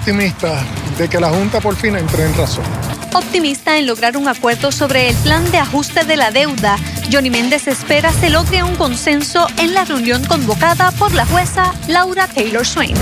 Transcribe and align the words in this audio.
optimista 0.00 0.64
de 0.96 1.08
que 1.10 1.20
la 1.20 1.28
Junta 1.28 1.60
por 1.60 1.76
fin 1.76 1.94
entre 1.94 2.24
en 2.24 2.34
razón. 2.34 2.64
Optimista 3.12 3.76
en 3.76 3.86
lograr 3.86 4.16
un 4.16 4.28
acuerdo 4.28 4.72
sobre 4.72 5.10
el 5.10 5.16
plan 5.16 5.50
de 5.52 5.58
ajuste 5.58 6.04
de 6.04 6.16
la 6.16 6.30
deuda, 6.30 6.78
Johnny 7.12 7.28
Méndez 7.28 7.68
espera 7.68 8.10
se 8.10 8.30
logre 8.30 8.62
un 8.62 8.76
consenso 8.76 9.46
en 9.58 9.74
la 9.74 9.84
reunión 9.84 10.24
convocada 10.24 10.90
por 10.92 11.12
la 11.12 11.26
jueza 11.26 11.74
Laura 11.86 12.26
Taylor 12.28 12.66
Swain. 12.66 12.94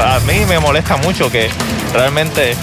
A 0.00 0.18
mí 0.20 0.44
me 0.48 0.58
molesta 0.58 0.96
mucho 0.96 1.30
que 1.30 1.48
realmente 1.92 2.56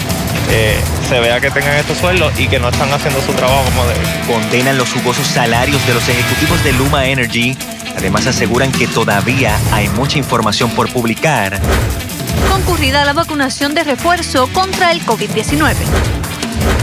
eh, 0.50 0.78
se 1.08 1.18
vea 1.20 1.40
que 1.40 1.50
tengan 1.50 1.76
estos 1.76 1.96
sueldos 1.96 2.38
y 2.38 2.46
que 2.46 2.60
no 2.60 2.68
están 2.68 2.92
haciendo 2.92 3.22
su 3.22 3.32
trabajo 3.32 3.64
como 3.64 3.86
deben. 3.86 4.02
Condenan 4.26 4.76
los 4.76 4.92
jugosos 4.92 5.26
salarios 5.26 5.84
de 5.86 5.94
los 5.94 6.06
ejecutivos 6.06 6.62
de 6.62 6.74
Luma 6.74 7.06
Energy. 7.06 7.56
Además 7.96 8.26
aseguran 8.26 8.70
que 8.70 8.86
todavía 8.86 9.56
hay 9.72 9.88
mucha 9.88 10.18
información 10.18 10.68
por 10.72 10.92
publicar. 10.92 11.58
Concurrida 12.48 13.04
la 13.04 13.12
vacunación 13.12 13.74
de 13.74 13.84
refuerzo 13.84 14.48
contra 14.52 14.92
el 14.92 15.04
COVID-19. 15.04 15.74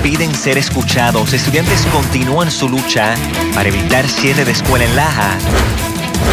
Piden 0.03 0.33
ser 0.33 0.57
escuchados. 0.57 1.33
Estudiantes 1.33 1.85
continúan 1.87 2.51
su 2.51 2.69
lucha 2.69 3.15
para 3.53 3.69
evitar 3.69 4.07
cierre 4.07 4.45
de 4.45 4.51
escuela 4.51 4.85
en 4.85 4.95
Laja. 4.95 5.37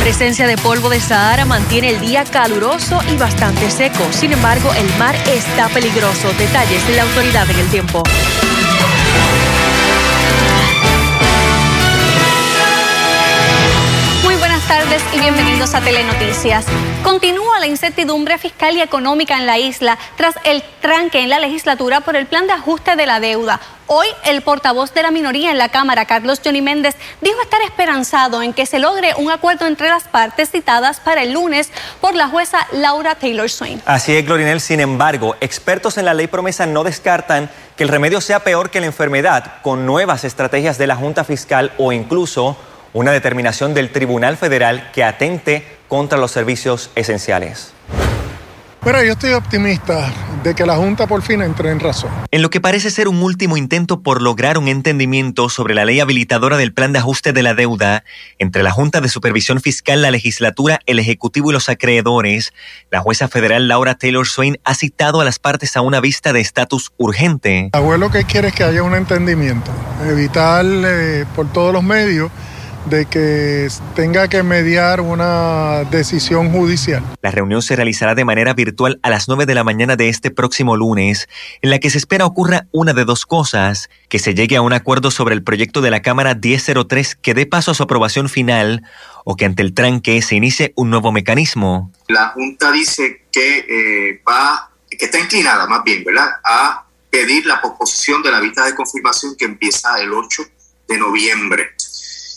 Presencia 0.01 0.47
de 0.47 0.57
polvo 0.57 0.91
de 0.91 1.01
Sahara 1.01 1.45
mantiene 1.45 1.91
el 1.91 2.01
día 2.01 2.25
caluroso 2.25 3.01
y 3.11 3.17
bastante 3.17 3.71
seco. 3.71 4.05
Sin 4.11 4.33
embargo, 4.33 4.73
el 4.75 4.99
mar 4.99 5.17
está 5.27 5.69
peligroso. 5.69 6.33
Detalles 6.39 6.87
de 6.87 6.97
la 6.97 7.03
autoridad 7.03 7.51
en 7.51 7.59
el 7.59 7.67
tiempo. 7.69 8.03
Y 15.13 15.19
bienvenidos 15.19 15.75
a 15.75 15.81
Telenoticias. 15.81 16.67
Continúa 17.03 17.59
la 17.59 17.67
incertidumbre 17.67 18.39
fiscal 18.39 18.77
y 18.77 18.81
económica 18.81 19.37
en 19.37 19.45
la 19.45 19.59
isla 19.59 19.99
tras 20.17 20.37
el 20.45 20.63
tranque 20.81 21.21
en 21.21 21.31
la 21.31 21.41
legislatura 21.41 22.03
por 22.03 22.15
el 22.15 22.27
plan 22.27 22.47
de 22.47 22.53
ajuste 22.53 22.95
de 22.95 23.05
la 23.05 23.19
deuda. 23.19 23.59
Hoy 23.89 24.07
el 24.25 24.43
portavoz 24.43 24.95
de 24.95 25.03
la 25.03 25.11
minoría 25.11 25.51
en 25.51 25.59
la 25.59 25.69
Cámara, 25.69 26.05
Carlos 26.05 26.41
Johnny 26.45 26.63
Méndez, 26.63 26.95
dijo 27.21 27.41
estar 27.43 27.61
esperanzado 27.63 28.41
en 28.41 28.53
que 28.53 28.67
se 28.67 28.79
logre 28.79 29.15
un 29.17 29.33
acuerdo 29.33 29.67
entre 29.67 29.89
las 29.89 30.05
partes 30.05 30.53
citadas 30.53 31.01
para 31.01 31.25
el 31.25 31.33
lunes 31.33 31.73
por 32.01 32.15
la 32.15 32.29
jueza 32.29 32.65
Laura 32.71 33.17
Taylor 33.17 33.51
Swain. 33.51 33.83
Así 33.87 34.15
es, 34.15 34.25
Glorinel. 34.25 34.61
Sin 34.61 34.79
embargo, 34.79 35.35
expertos 35.41 35.99
en 35.99 36.05
la 36.05 36.15
ley 36.15 36.29
promesa 36.29 36.67
no 36.67 36.85
descartan 36.85 37.51
que 37.77 37.83
el 37.83 37.89
remedio 37.89 38.21
sea 38.21 38.45
peor 38.45 38.71
que 38.71 38.79
la 38.79 38.87
enfermedad, 38.87 39.55
con 39.63 39.87
nuevas 39.87 40.23
estrategias 40.23 40.79
de 40.79 40.87
la 40.87 40.95
Junta 40.95 41.25
Fiscal 41.25 41.73
o 41.79 41.91
incluso 41.91 42.57
una 42.95 43.11
determinación 43.11 43.75
del 43.75 43.91
Tribunal 43.91 44.39
Federal 44.39 44.91
que 44.93 45.05
atente 45.05 45.67
contra 45.89 46.17
los 46.17 46.31
servicios 46.31 46.91
esenciales. 46.95 47.73
Pero 48.85 49.03
yo 49.03 49.13
estoy 49.13 49.33
optimista 49.33 50.13
de 50.43 50.55
que 50.55 50.67
la 50.67 50.77
Junta 50.77 51.07
por 51.07 51.23
fin 51.23 51.41
entre 51.41 51.71
en 51.71 51.81
razón. 51.81 52.11
En 52.31 52.43
lo 52.43 52.51
que 52.51 52.61
parece 52.61 52.91
ser 52.91 53.09
un 53.09 53.23
último 53.23 53.57
intento 53.57 54.03
por 54.03 54.21
lograr 54.21 54.59
un 54.59 54.69
entendimiento 54.69 55.49
sobre 55.49 55.75
la 55.75 55.87
ley 55.87 56.01
habilitadora 56.01 56.59
del 56.59 56.75
plan 56.75 56.93
de 56.93 56.99
ajuste 56.99 57.33
de 57.33 57.43
la 57.43 57.55
deuda 57.55 58.05
entre 58.39 58.63
la 58.63 58.71
Junta 58.71 59.01
de 59.01 59.09
Supervisión 59.09 59.63
Fiscal, 59.63 60.03
la 60.03 60.11
legislatura, 60.11 60.81
el 60.85 60.99
Ejecutivo 60.99 61.49
y 61.51 61.55
los 61.55 61.71
acreedores, 61.71 62.53
la 62.91 63.01
jueza 63.01 63.27
federal 63.27 63.69
Laura 63.69 63.95
Taylor 63.95 64.27
Swain 64.27 64.59
ha 64.65 64.75
citado 64.75 65.23
a 65.23 65.25
las 65.25 65.39
partes 65.39 65.79
a 65.79 65.81
una 65.81 66.01
vista 66.01 66.35
de 66.35 66.41
estatus 66.41 66.93
urgente. 66.99 67.71
Abuelo, 67.73 68.11
que 68.11 68.25
quiere 68.25 68.49
es 68.49 68.55
que 68.55 68.65
haya 68.65 68.83
un 68.83 68.95
entendimiento, 68.95 69.71
evitar 70.07 70.63
eh, 70.67 71.25
por 71.35 71.51
todos 71.51 71.73
los 71.73 71.83
medios 71.83 72.31
de 72.87 73.07
que 73.07 73.69
tenga 73.95 74.29
que 74.29 74.43
mediar 74.43 75.01
una 75.01 75.85
decisión 75.91 76.51
judicial. 76.51 77.03
La 77.23 77.31
reunión 77.31 77.63
se 77.63 77.77
realizará 77.77 78.15
de 78.15 78.25
manera 78.25 78.55
virtual 78.55 79.01
a 79.03 79.11
las 79.11 79.29
9 79.29 79.47
de 79.47 79.55
la 79.55 79.65
mañana 79.65 79.97
de 79.97 80.09
este 80.09 80.31
próximo 80.31 80.77
lunes, 80.77 81.29
en 81.63 81.71
la 81.71 81.79
que 81.79 81.91
se 81.91 81.99
espera 81.99 82.27
ocurra 82.27 82.67
una 82.73 82.93
de 82.93 83.05
dos 83.05 83.27
cosas, 83.27 83.89
que 84.09 84.19
se 84.19 84.35
llegue 84.35 84.57
a 84.57 84.63
un 84.63 84.73
acuerdo 84.73 85.11
sobre 85.11 85.35
el 85.35 85.43
proyecto 85.43 85.81
de 85.81 85.91
la 85.91 86.03
Cámara 86.03 86.35
1003 86.35 87.17
que 87.17 87.35
dé 87.35 87.47
paso 87.47 87.71
a 87.71 87.75
su 87.75 87.83
aprobación 87.83 88.29
final 88.29 88.83
o 89.25 89.37
que 89.37 89.47
ante 89.47 89.63
el 89.63 89.75
tranque 89.75 90.21
se 90.23 90.35
inicie 90.35 90.73
un 90.77 90.91
nuevo 90.91 91.13
mecanismo. 91.13 91.91
La 92.09 92.29
Junta 92.29 92.71
dice 92.73 93.23
que 93.33 93.59
eh, 93.69 94.23
va, 94.29 94.71
que 94.91 95.07
está 95.07 95.19
inclinada 95.19 95.67
más 95.67 95.83
bien, 95.85 96.05
¿verdad?, 96.05 96.29
a 96.45 96.85
pedir 97.11 97.47
la 97.47 97.61
posposición 97.61 98.23
de 98.23 98.31
la 98.31 98.41
vista 98.41 98.65
de 98.65 98.75
confirmación 98.75 99.37
que 99.37 99.45
empieza 99.45 100.01
el 100.01 100.13
8 100.13 100.43
de 100.89 100.99
noviembre 100.99 101.71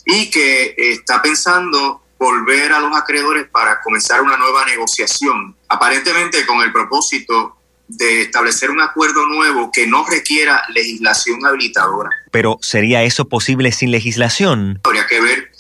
y 0.08 0.30
que 0.32 0.74
está 0.78 1.22
pensando 1.22 2.02
volver 2.18 2.72
a 2.72 2.80
los 2.80 2.96
acreedores 2.96 3.48
para 3.50 3.82
comenzar 3.82 4.22
una 4.22 4.38
nueva 4.38 4.66
negociación, 4.66 5.56
aparentemente 5.68 6.46
con 6.46 6.62
el 6.62 6.72
propósito 6.72 7.58
de 7.88 8.24
establecer 8.24 8.70
un 8.70 8.82
acuerdo 8.82 9.26
nuevo 9.28 9.72
que 9.72 9.86
no 9.86 10.06
requiera 10.06 10.64
legislación 10.70 11.46
habilitadora. 11.46 12.10
Pero 12.32 12.58
¿sería 12.62 13.04
eso 13.04 13.30
posible 13.30 13.72
sin 13.72 13.92
legislación? 13.92 14.80
Habría 14.84 15.08
que 15.08 15.22
ver 15.22 15.52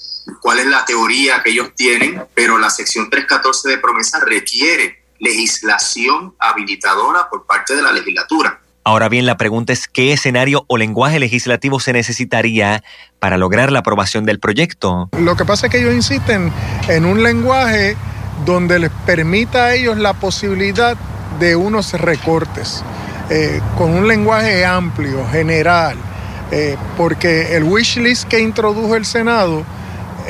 cuál 0.41 0.59
es 0.59 0.65
la 0.65 0.85
teoría 0.85 1.43
que 1.43 1.51
ellos 1.51 1.71
tienen, 1.75 2.23
pero 2.33 2.57
la 2.57 2.69
sección 2.69 3.09
314 3.09 3.69
de 3.69 3.77
promesa 3.77 4.19
requiere 4.21 5.03
legislación 5.19 6.35
habilitadora 6.39 7.29
por 7.29 7.45
parte 7.45 7.75
de 7.75 7.81
la 7.81 7.91
legislatura. 7.91 8.61
Ahora 8.87 9.09
bien, 9.09 9.25
la 9.25 9.35
pregunta 9.35 9.73
es 9.73 9.89
qué 9.89 10.13
escenario 10.13 10.63
o 10.67 10.77
lenguaje 10.77 11.19
legislativo 11.19 11.81
se 11.81 11.91
necesitaría 11.91 12.85
para 13.19 13.37
lograr 13.37 13.69
la 13.69 13.79
aprobación 13.79 14.23
del 14.23 14.39
proyecto. 14.39 15.09
Lo 15.19 15.35
que 15.35 15.43
pasa 15.43 15.65
es 15.65 15.73
que 15.73 15.79
ellos 15.79 15.93
insisten 15.93 16.53
en 16.87 17.03
un 17.03 17.21
lenguaje 17.21 17.97
donde 18.45 18.79
les 18.79 18.89
permita 19.05 19.65
a 19.65 19.75
ellos 19.75 19.97
la 19.97 20.13
posibilidad 20.13 20.95
de 21.37 21.57
unos 21.57 21.91
recortes, 21.95 22.81
eh, 23.29 23.59
con 23.77 23.91
un 23.91 24.07
lenguaje 24.07 24.63
amplio, 24.63 25.27
general, 25.33 25.97
eh, 26.51 26.77
porque 26.95 27.57
el 27.57 27.65
wish 27.65 27.97
list 27.97 28.23
que 28.29 28.39
introdujo 28.39 28.95
el 28.95 29.03
Senado, 29.03 29.65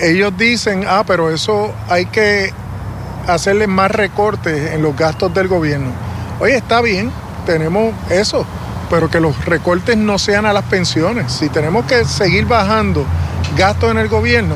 ellos 0.02 0.36
dicen, 0.36 0.84
ah, 0.88 1.04
pero 1.06 1.30
eso 1.32 1.76
hay 1.90 2.08
que 2.08 2.52
hacerle 3.28 3.68
más 3.68 3.92
recortes 3.92 4.74
en 4.74 4.82
los 4.82 4.98
gastos 4.98 5.32
del 5.32 5.48
gobierno. 5.48 5.92
Oye, 6.40 6.56
está 6.56 6.82
bien, 6.82 7.12
tenemos 7.48 7.96
eso, 8.12 8.46
pero 8.90 9.10
que 9.10 9.22
los 9.22 9.46
recortes 9.46 9.96
no 9.98 10.20
sean 10.20 10.46
a 10.46 10.54
las 10.54 10.66
pensiones. 10.66 11.32
Si 11.32 11.50
tenemos 11.50 11.86
que 11.86 12.04
seguir 12.04 12.46
bajando 12.46 13.06
gastos 13.58 13.90
en 13.90 13.98
el 13.98 14.10
gobierno, 14.10 14.56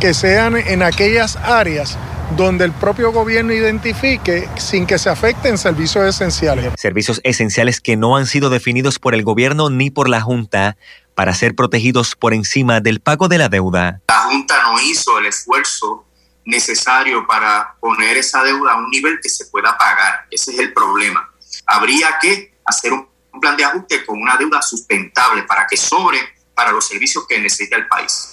que 0.00 0.14
sean 0.14 0.56
en 0.56 0.82
aquellas 0.82 1.36
áreas 1.36 1.98
donde 2.34 2.64
el 2.64 2.72
propio 2.72 3.12
gobierno 3.12 3.52
identifique 3.52 4.48
sin 4.56 4.86
que 4.86 4.98
se 4.98 5.10
afecten 5.10 5.58
servicios 5.58 6.06
esenciales. 6.06 6.72
Servicios 6.78 7.20
esenciales 7.22 7.82
que 7.82 7.98
no 7.98 8.16
han 8.16 8.26
sido 8.26 8.48
definidos 8.48 8.98
por 8.98 9.14
el 9.14 9.22
gobierno 9.22 9.68
ni 9.68 9.90
por 9.90 10.08
la 10.08 10.22
Junta 10.22 10.78
para 11.14 11.34
ser 11.34 11.54
protegidos 11.54 12.16
por 12.16 12.32
encima 12.32 12.80
del 12.80 13.00
pago 13.00 13.28
de 13.28 13.36
la 13.36 13.50
deuda. 13.50 14.00
La 14.08 14.20
Junta 14.30 14.54
no 14.62 14.80
hizo 14.80 15.18
el 15.18 15.26
esfuerzo 15.26 16.06
necesario 16.46 17.26
para 17.26 17.76
poner 17.78 18.16
esa 18.16 18.42
deuda 18.42 18.72
a 18.72 18.76
un 18.76 18.88
nivel 18.88 19.18
que 19.22 19.28
se 19.28 19.44
pueda 19.46 19.76
pagar. 19.76 20.26
Ese 20.30 20.52
es 20.52 20.58
el 20.58 20.72
problema 20.72 21.31
habría 21.66 22.18
que 22.20 22.54
hacer 22.64 22.92
un 22.92 23.08
plan 23.40 23.56
de 23.56 23.64
ajuste 23.64 24.04
con 24.04 24.20
una 24.20 24.36
deuda 24.36 24.62
sustentable 24.62 25.42
para 25.44 25.66
que 25.66 25.76
sobre 25.76 26.18
para 26.54 26.72
los 26.72 26.86
servicios 26.86 27.26
que 27.26 27.40
necesita 27.40 27.76
el 27.76 27.88
país. 27.88 28.32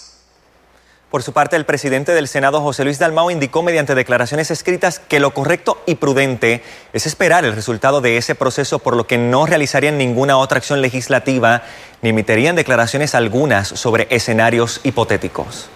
Por 1.09 1.23
su 1.23 1.33
parte, 1.33 1.55
el 1.55 1.65
presidente 1.65 2.11
del 2.11 2.27
Senado, 2.27 2.61
José 2.61 2.83
Luis 2.83 2.99
Dalmao, 2.99 3.31
indicó 3.31 3.63
mediante 3.63 3.95
declaraciones 3.95 4.51
escritas 4.51 4.99
que 4.99 5.19
lo 5.19 5.33
correcto 5.33 5.81
y 5.87 5.95
prudente 5.95 6.63
es 6.93 7.07
esperar 7.07 7.45
el 7.45 7.53
resultado 7.55 7.99
de 7.99 8.17
ese 8.17 8.35
proceso, 8.35 8.77
por 8.77 8.95
lo 8.95 9.07
que 9.07 9.17
no 9.17 9.47
realizarían 9.47 9.97
ninguna 9.97 10.37
otra 10.37 10.59
acción 10.59 10.83
legislativa 10.83 11.63
ni 12.03 12.09
emitirían 12.09 12.55
declaraciones 12.55 13.15
algunas 13.15 13.67
sobre 13.69 14.07
escenarios 14.11 14.81
hipotéticos. 14.83 15.69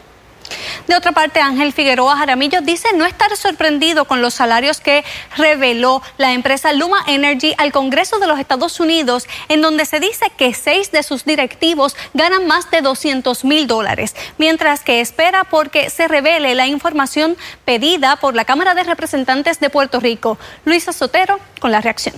De 0.88 0.95
otra 0.95 1.12
parte, 1.12 1.40
Ángel 1.40 1.74
Figueroa 1.74 2.18
Jaramillo 2.18 2.62
dice 2.62 2.90
no 2.95 3.06
estar 3.06 3.36
sorprendido 3.38 4.06
con 4.06 4.22
los 4.22 4.34
salarios 4.34 4.80
que 4.80 5.04
reveló 5.38 6.01
la 6.18 6.34
empresa 6.34 6.74
Luma 6.74 6.98
Energy 7.07 7.54
al 7.57 7.72
Congreso 7.72 8.19
de 8.19 8.28
los 8.28 8.40
Estados 8.40 8.80
Unidos, 8.80 9.28
en 9.50 9.62
donde 9.62 9.86
se 9.86 10.00
dice 10.00 10.31
que 10.38 10.54
seis 10.54 10.92
de 10.92 11.04
sus 11.04 11.25
directivos 11.25 11.95
ganan 12.13 12.48
más 12.48 12.69
de 12.72 12.81
200 12.81 13.45
mil 13.45 13.68
dólares, 13.68 14.16
mientras 14.38 14.81
que 14.81 15.01
espera 15.01 15.44
porque 15.45 15.90
se 15.90 16.07
revele 16.07 16.56
la 16.56 16.68
información 16.68 17.38
pedida 17.66 18.18
por 18.18 18.36
la 18.36 18.46
Cámara 18.46 18.74
de 18.74 18.84
Representantes 18.84 19.60
de 19.60 19.69
Puerto 19.69 20.00
Rico. 20.00 20.38
Luisa 20.66 20.94
Sotero 20.94 21.39
con 21.60 21.72
la 21.72 21.81
reacción. 21.81 22.16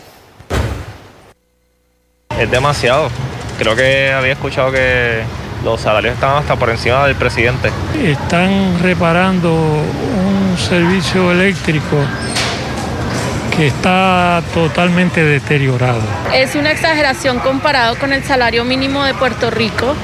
Es 2.39 2.51
demasiado. 2.51 3.09
Creo 3.57 3.75
que 3.75 4.11
había 4.11 4.33
escuchado 4.33 4.71
que 4.71 5.23
los 5.65 5.81
salarios 5.81 6.13
están 6.13 6.37
hasta 6.37 6.55
por 6.55 6.69
encima 6.69 7.07
del 7.07 7.15
presidente. 7.15 7.71
Están 8.01 8.79
reparando 8.81 9.51
un 9.51 10.55
servicio 10.57 11.31
eléctrico 11.31 11.97
que 13.57 13.67
está 13.67 14.43
totalmente 14.53 15.23
deteriorado. 15.23 16.01
Es 16.33 16.55
una 16.55 16.71
exageración 16.71 17.39
comparado 17.39 17.95
con 17.97 18.13
el 18.13 18.23
salario 18.23 18.63
mínimo 18.63 19.03
de 19.03 19.15
Puerto 19.15 19.49
Rico 19.49 19.95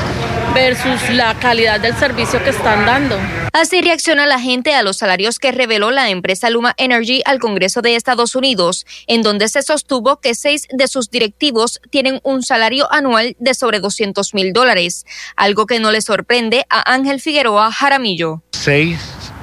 versus 0.53 1.09
la 1.09 1.33
calidad 1.39 1.79
del 1.79 1.95
servicio 1.95 2.43
que 2.43 2.49
están 2.49 2.85
dando. 2.85 3.17
Así 3.53 3.81
reacciona 3.81 4.25
la 4.25 4.39
gente 4.39 4.73
a 4.73 4.83
los 4.83 4.97
salarios 4.97 5.39
que 5.39 5.51
reveló 5.51 5.91
la 5.91 6.09
empresa 6.09 6.49
Luma 6.49 6.73
Energy 6.77 7.21
al 7.25 7.39
Congreso 7.39 7.81
de 7.81 7.95
Estados 7.95 8.35
Unidos, 8.35 8.85
en 9.07 9.21
donde 9.21 9.47
se 9.49 9.61
sostuvo 9.61 10.19
que 10.19 10.35
seis 10.35 10.67
de 10.71 10.87
sus 10.87 11.09
directivos 11.09 11.81
tienen 11.89 12.19
un 12.23 12.43
salario 12.43 12.91
anual 12.91 13.35
de 13.39 13.53
sobre 13.53 13.79
200 13.79 14.33
mil 14.33 14.53
dólares, 14.53 15.05
algo 15.35 15.65
que 15.65 15.79
no 15.79 15.91
le 15.91 16.01
sorprende 16.01 16.65
a 16.69 16.93
Ángel 16.93 17.19
Figueroa 17.19 17.71
Jaramillo. 17.71 18.41
Seis 18.51 18.99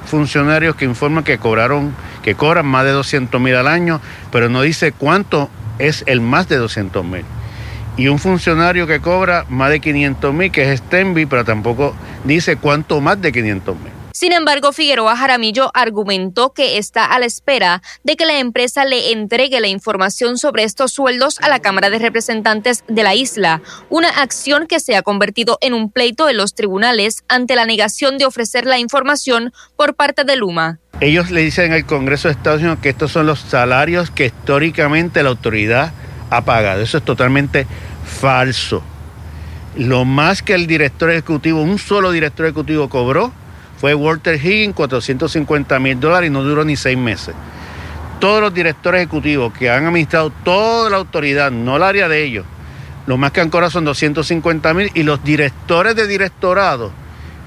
funcionarios 0.06 0.76
que 0.76 0.84
informan 0.84 1.24
que 1.24 1.38
cobraron, 1.38 1.94
que 2.22 2.34
cobran 2.34 2.66
más 2.66 2.84
de 2.84 2.92
200 2.92 3.40
mil 3.40 3.54
al 3.54 3.68
año, 3.68 4.00
pero 4.30 4.48
no 4.48 4.62
dice 4.62 4.92
cuánto 4.92 5.50
es 5.78 6.02
el 6.06 6.20
más 6.20 6.48
de 6.48 6.56
200 6.56 7.04
mil 7.04 7.24
y 7.98 8.08
un 8.08 8.18
funcionario 8.18 8.86
que 8.86 9.00
cobra 9.00 9.44
más 9.50 9.70
de 9.70 9.80
500 9.80 10.32
mil, 10.32 10.50
que 10.50 10.72
es 10.72 10.80
Stenby, 10.80 11.26
pero 11.26 11.44
tampoco 11.44 11.94
dice 12.24 12.56
cuánto 12.56 13.00
más 13.00 13.20
de 13.20 13.32
500 13.32 13.76
mil. 13.76 13.92
Sin 14.12 14.32
embargo, 14.32 14.72
Figueroa 14.72 15.16
Jaramillo 15.16 15.70
argumentó 15.74 16.52
que 16.52 16.78
está 16.78 17.04
a 17.04 17.20
la 17.20 17.26
espera 17.26 17.82
de 18.02 18.16
que 18.16 18.26
la 18.26 18.38
empresa 18.38 18.84
le 18.84 19.12
entregue 19.12 19.60
la 19.60 19.68
información 19.68 20.38
sobre 20.38 20.64
estos 20.64 20.92
sueldos 20.92 21.38
a 21.40 21.48
la 21.48 21.60
Cámara 21.60 21.88
de 21.88 22.00
Representantes 22.00 22.82
de 22.88 23.02
la 23.04 23.14
isla, 23.14 23.62
una 23.90 24.08
acción 24.08 24.66
que 24.66 24.80
se 24.80 24.96
ha 24.96 25.02
convertido 25.02 25.58
en 25.60 25.72
un 25.72 25.92
pleito 25.92 26.28
en 26.28 26.36
los 26.36 26.54
tribunales 26.54 27.22
ante 27.28 27.54
la 27.54 27.64
negación 27.64 28.18
de 28.18 28.26
ofrecer 28.26 28.66
la 28.66 28.80
información 28.80 29.52
por 29.76 29.94
parte 29.94 30.24
de 30.24 30.34
Luma. 30.34 30.80
Ellos 31.00 31.30
le 31.30 31.42
dicen 31.42 31.72
al 31.72 31.86
Congreso 31.86 32.26
de 32.26 32.32
Estados 32.32 32.60
Unidos 32.60 32.80
que 32.82 32.88
estos 32.88 33.12
son 33.12 33.26
los 33.26 33.38
salarios 33.38 34.10
que 34.10 34.26
históricamente 34.26 35.22
la 35.22 35.28
autoridad 35.28 35.92
ha 36.30 36.42
pagado. 36.42 36.82
Eso 36.82 36.98
es 36.98 37.04
totalmente 37.04 37.66
falso. 38.04 38.82
Lo 39.76 40.04
más 40.04 40.42
que 40.42 40.54
el 40.54 40.66
director 40.66 41.10
ejecutivo, 41.10 41.62
un 41.62 41.78
solo 41.78 42.10
director 42.10 42.46
ejecutivo 42.46 42.88
cobró, 42.88 43.32
fue 43.80 43.94
Walter 43.94 44.34
Higgins, 44.34 44.74
450 44.74 45.78
mil 45.78 46.00
dólares 46.00 46.28
y 46.28 46.32
no 46.32 46.42
duró 46.42 46.64
ni 46.64 46.76
seis 46.76 46.98
meses. 46.98 47.34
Todos 48.18 48.40
los 48.40 48.52
directores 48.52 49.02
ejecutivos 49.02 49.52
que 49.52 49.70
han 49.70 49.86
administrado 49.86 50.30
toda 50.44 50.90
la 50.90 50.96
autoridad, 50.96 51.52
no 51.52 51.76
el 51.76 51.84
área 51.84 52.08
de 52.08 52.24
ellos, 52.24 52.44
lo 53.06 53.16
más 53.16 53.30
que 53.30 53.40
han 53.40 53.50
cobrado 53.50 53.70
son 53.70 53.84
250 53.84 54.74
mil 54.74 54.90
y 54.94 55.04
los 55.04 55.22
directores 55.22 55.94
de 55.94 56.06
directorado 56.08 56.92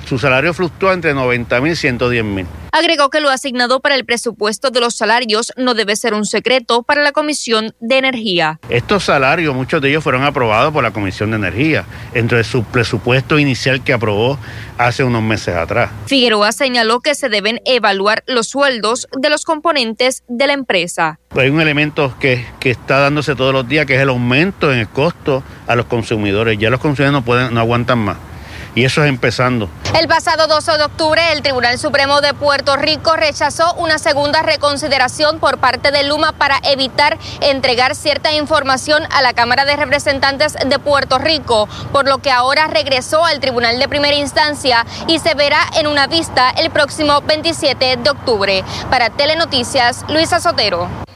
su 0.06 0.18
salario 0.18 0.54
fluctúa 0.54 0.94
entre 0.94 1.14
90 1.14 1.62
mil 1.62 1.74
y 1.74 1.76
110 1.76 2.24
mil. 2.24 2.48
Agregó 2.74 3.10
que 3.10 3.20
lo 3.20 3.30
asignado 3.30 3.82
para 3.82 3.96
el 3.96 4.06
presupuesto 4.06 4.70
de 4.70 4.80
los 4.80 4.96
salarios 4.96 5.52
no 5.58 5.74
debe 5.74 5.98
ser 5.98 6.14
un 6.14 6.26
secreto 6.26 6.84
para 6.84 7.04
la 7.04 7.12
Comisión 7.12 7.76
de 7.82 7.98
Energía. 7.98 8.62
Estos 8.70 9.04
salarios, 9.04 9.54
muchos 9.54 9.82
de 9.82 9.90
ellos 9.90 10.02
fueron 10.02 10.24
aprobados 10.24 10.72
por 10.72 10.82
la 10.82 10.92
Comisión 10.92 11.32
de 11.32 11.36
Energía, 11.36 11.84
entre 12.14 12.46
su 12.46 12.64
presupuesto 12.64 13.38
inicial 13.38 13.84
que 13.84 13.92
aprobó 13.92 14.40
hace 14.78 15.04
unos 15.04 15.22
meses 15.22 15.54
atrás. 15.54 15.92
Figueroa 16.06 16.54
señaló 16.54 17.02
que 17.02 17.14
se 17.14 17.28
deben 17.28 17.60
evaluar 17.66 18.24
los 18.26 18.48
sueldos 18.48 19.10
de 19.20 19.30
los 19.30 19.44
componentes 19.44 20.24
de 20.30 20.48
la 20.48 20.54
empresa. 20.54 21.20
Hay 21.36 21.50
un 21.50 21.60
elemento 21.60 22.16
que, 22.22 22.46
que 22.62 22.72
está 22.72 23.00
dándose 23.00 23.36
todos 23.36 23.52
los 23.54 23.68
días, 23.68 23.86
que 23.86 23.96
es 23.96 24.02
el 24.02 24.10
aumento 24.10 24.72
en 24.72 24.80
el 24.80 24.88
costo 24.88 25.44
a 25.68 25.76
los 25.76 25.88
consumidores. 25.88 26.58
Ya 26.58 26.70
los 26.70 26.80
consumidores 26.80 27.12
no, 27.12 27.26
pueden, 27.26 27.54
no 27.54 27.60
aguantan 27.60 28.00
más 28.00 28.18
y 28.76 28.86
eso 28.86 29.04
es 29.04 29.10
empezando. 29.10 29.70
El 30.00 30.08
pasado 30.08 30.48
12 30.48 30.78
de 30.78 30.84
octubre, 30.84 31.22
el 31.34 31.42
Tribunal 31.42 31.78
Supremo 31.78 32.22
de 32.22 32.34
Puerto 32.34 32.78
Rico 32.78 33.16
rechazó 33.16 33.74
una 33.76 33.98
segunda 33.98 34.42
reconsideración 34.42 35.40
por 35.40 35.58
parte 35.58 35.92
de 35.92 36.04
Luma 36.04 36.32
para 36.32 36.60
evitar 36.64 37.18
entregar 37.42 37.96
cierta 37.96 38.32
información 38.34 39.04
a 39.12 39.22
la 39.22 39.34
Cámara 39.34 39.66
de 39.66 39.76
Representantes 39.76 40.54
de 40.54 40.80
Puerto 40.80 41.18
Rico, 41.18 41.68
por 41.92 42.08
lo 42.08 42.20
que 42.20 42.32
ahora 42.32 42.68
regresó 42.68 43.26
al 43.26 43.40
Tribunal 43.40 43.80
de 43.80 43.90
Primera 43.90 44.16
Instancia 44.16 44.86
y 45.08 45.20
se 45.20 45.34
verá 45.34 45.62
en 45.78 45.88
una 45.88 46.08
vista 46.08 46.50
el 46.52 46.70
próximo 46.72 47.22
27 47.22 47.98
de 47.98 48.10
octubre. 48.10 48.64
Para 48.90 49.10
Telenoticias, 49.10 50.06
Luisa 50.08 50.40
Sotero. 50.40 51.11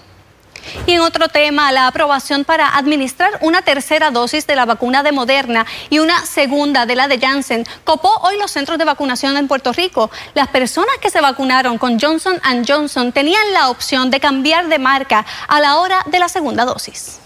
Y 0.85 0.93
en 0.93 1.01
otro 1.01 1.27
tema, 1.27 1.71
la 1.71 1.87
aprobación 1.87 2.45
para 2.45 2.75
administrar 2.77 3.31
una 3.41 3.61
tercera 3.61 4.11
dosis 4.11 4.47
de 4.47 4.55
la 4.55 4.65
vacuna 4.65 5.03
de 5.03 5.11
Moderna 5.11 5.65
y 5.89 5.99
una 5.99 6.25
segunda 6.25 6.85
de 6.85 6.95
la 6.95 7.07
de 7.07 7.19
Janssen 7.19 7.65
copó 7.83 8.09
hoy 8.21 8.37
los 8.37 8.51
centros 8.51 8.77
de 8.77 8.85
vacunación 8.85 9.37
en 9.37 9.47
Puerto 9.47 9.73
Rico. 9.73 10.09
Las 10.33 10.47
personas 10.47 10.95
que 11.01 11.09
se 11.09 11.21
vacunaron 11.21 11.77
con 11.77 11.99
Johnson 11.99 12.39
Johnson 12.67 13.11
tenían 13.11 13.53
la 13.53 13.69
opción 13.69 14.09
de 14.09 14.19
cambiar 14.19 14.67
de 14.67 14.79
marca 14.79 15.25
a 15.47 15.59
la 15.59 15.77
hora 15.77 16.03
de 16.07 16.19
la 16.19 16.29
segunda 16.29 16.65
dosis. 16.65 17.19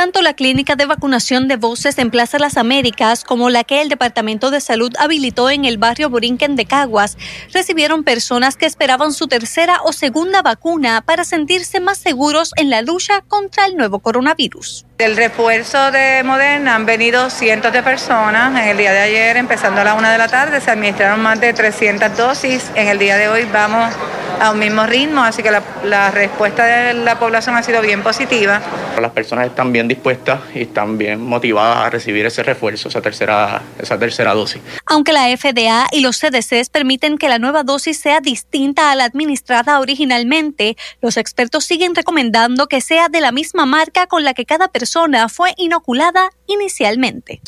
Tanto 0.00 0.22
la 0.22 0.32
clínica 0.32 0.76
de 0.76 0.86
vacunación 0.86 1.46
de 1.46 1.56
voces 1.56 1.98
en 1.98 2.10
Plaza 2.10 2.38
Las 2.38 2.56
Américas 2.56 3.22
como 3.22 3.50
la 3.50 3.64
que 3.64 3.82
el 3.82 3.90
Departamento 3.90 4.50
de 4.50 4.62
Salud 4.62 4.90
habilitó 4.98 5.50
en 5.50 5.66
el 5.66 5.76
barrio 5.76 6.08
Borinquen 6.08 6.56
de 6.56 6.64
Caguas 6.64 7.18
recibieron 7.52 8.02
personas 8.02 8.56
que 8.56 8.64
esperaban 8.64 9.12
su 9.12 9.28
tercera 9.28 9.82
o 9.84 9.92
segunda 9.92 10.40
vacuna 10.40 11.02
para 11.02 11.24
sentirse 11.24 11.80
más 11.80 11.98
seguros 11.98 12.52
en 12.56 12.70
la 12.70 12.80
lucha 12.80 13.20
contra 13.28 13.66
el 13.66 13.76
nuevo 13.76 13.98
coronavirus. 13.98 14.86
Del 15.00 15.16
refuerzo 15.16 15.90
de 15.90 16.22
Moderna 16.22 16.74
han 16.74 16.84
venido 16.84 17.30
cientos 17.30 17.72
de 17.72 17.82
personas. 17.82 18.50
En 18.50 18.68
el 18.68 18.76
día 18.76 18.92
de 18.92 18.98
ayer, 18.98 19.38
empezando 19.38 19.80
a 19.80 19.84
la 19.84 19.94
una 19.94 20.12
de 20.12 20.18
la 20.18 20.28
tarde, 20.28 20.60
se 20.60 20.70
administraron 20.70 21.22
más 21.22 21.40
de 21.40 21.54
300 21.54 22.14
dosis. 22.18 22.70
En 22.74 22.86
el 22.86 22.98
día 22.98 23.16
de 23.16 23.30
hoy 23.30 23.46
vamos 23.50 23.94
a 24.38 24.50
un 24.50 24.58
mismo 24.58 24.84
ritmo, 24.84 25.22
así 25.22 25.42
que 25.42 25.50
la, 25.50 25.62
la 25.84 26.10
respuesta 26.10 26.64
de 26.64 26.92
la 26.92 27.18
población 27.18 27.56
ha 27.56 27.62
sido 27.62 27.80
bien 27.80 28.02
positiva. 28.02 28.60
Las 29.00 29.12
personas 29.12 29.46
están 29.46 29.72
bien 29.72 29.88
dispuestas 29.88 30.40
y 30.54 30.62
están 30.62 30.98
bien 30.98 31.20
motivadas 31.22 31.78
a 31.78 31.90
recibir 31.90 32.26
ese 32.26 32.42
refuerzo, 32.42 32.88
esa 32.88 33.00
tercera, 33.00 33.62
esa 33.78 33.98
tercera 33.98 34.34
dosis. 34.34 34.60
Aunque 34.84 35.14
la 35.14 35.34
FDA 35.34 35.86
y 35.92 36.00
los 36.00 36.18
CDCs 36.18 36.68
permiten 36.68 37.16
que 37.16 37.30
la 37.30 37.38
nueva 37.38 37.62
dosis 37.62 37.98
sea 37.98 38.20
distinta 38.20 38.90
a 38.90 38.96
la 38.96 39.04
administrada 39.04 39.80
originalmente, 39.80 40.76
los 41.00 41.16
expertos 41.16 41.64
siguen 41.64 41.94
recomendando 41.94 42.66
que 42.66 42.82
sea 42.82 43.08
de 43.08 43.20
la 43.20 43.32
misma 43.32 43.64
marca 43.64 44.06
con 44.06 44.24
la 44.24 44.34
que 44.34 44.44
cada 44.44 44.68
persona 44.68 44.89
fue 45.28 45.52
inoculada 45.56 46.30
inicialmente 46.46 47.40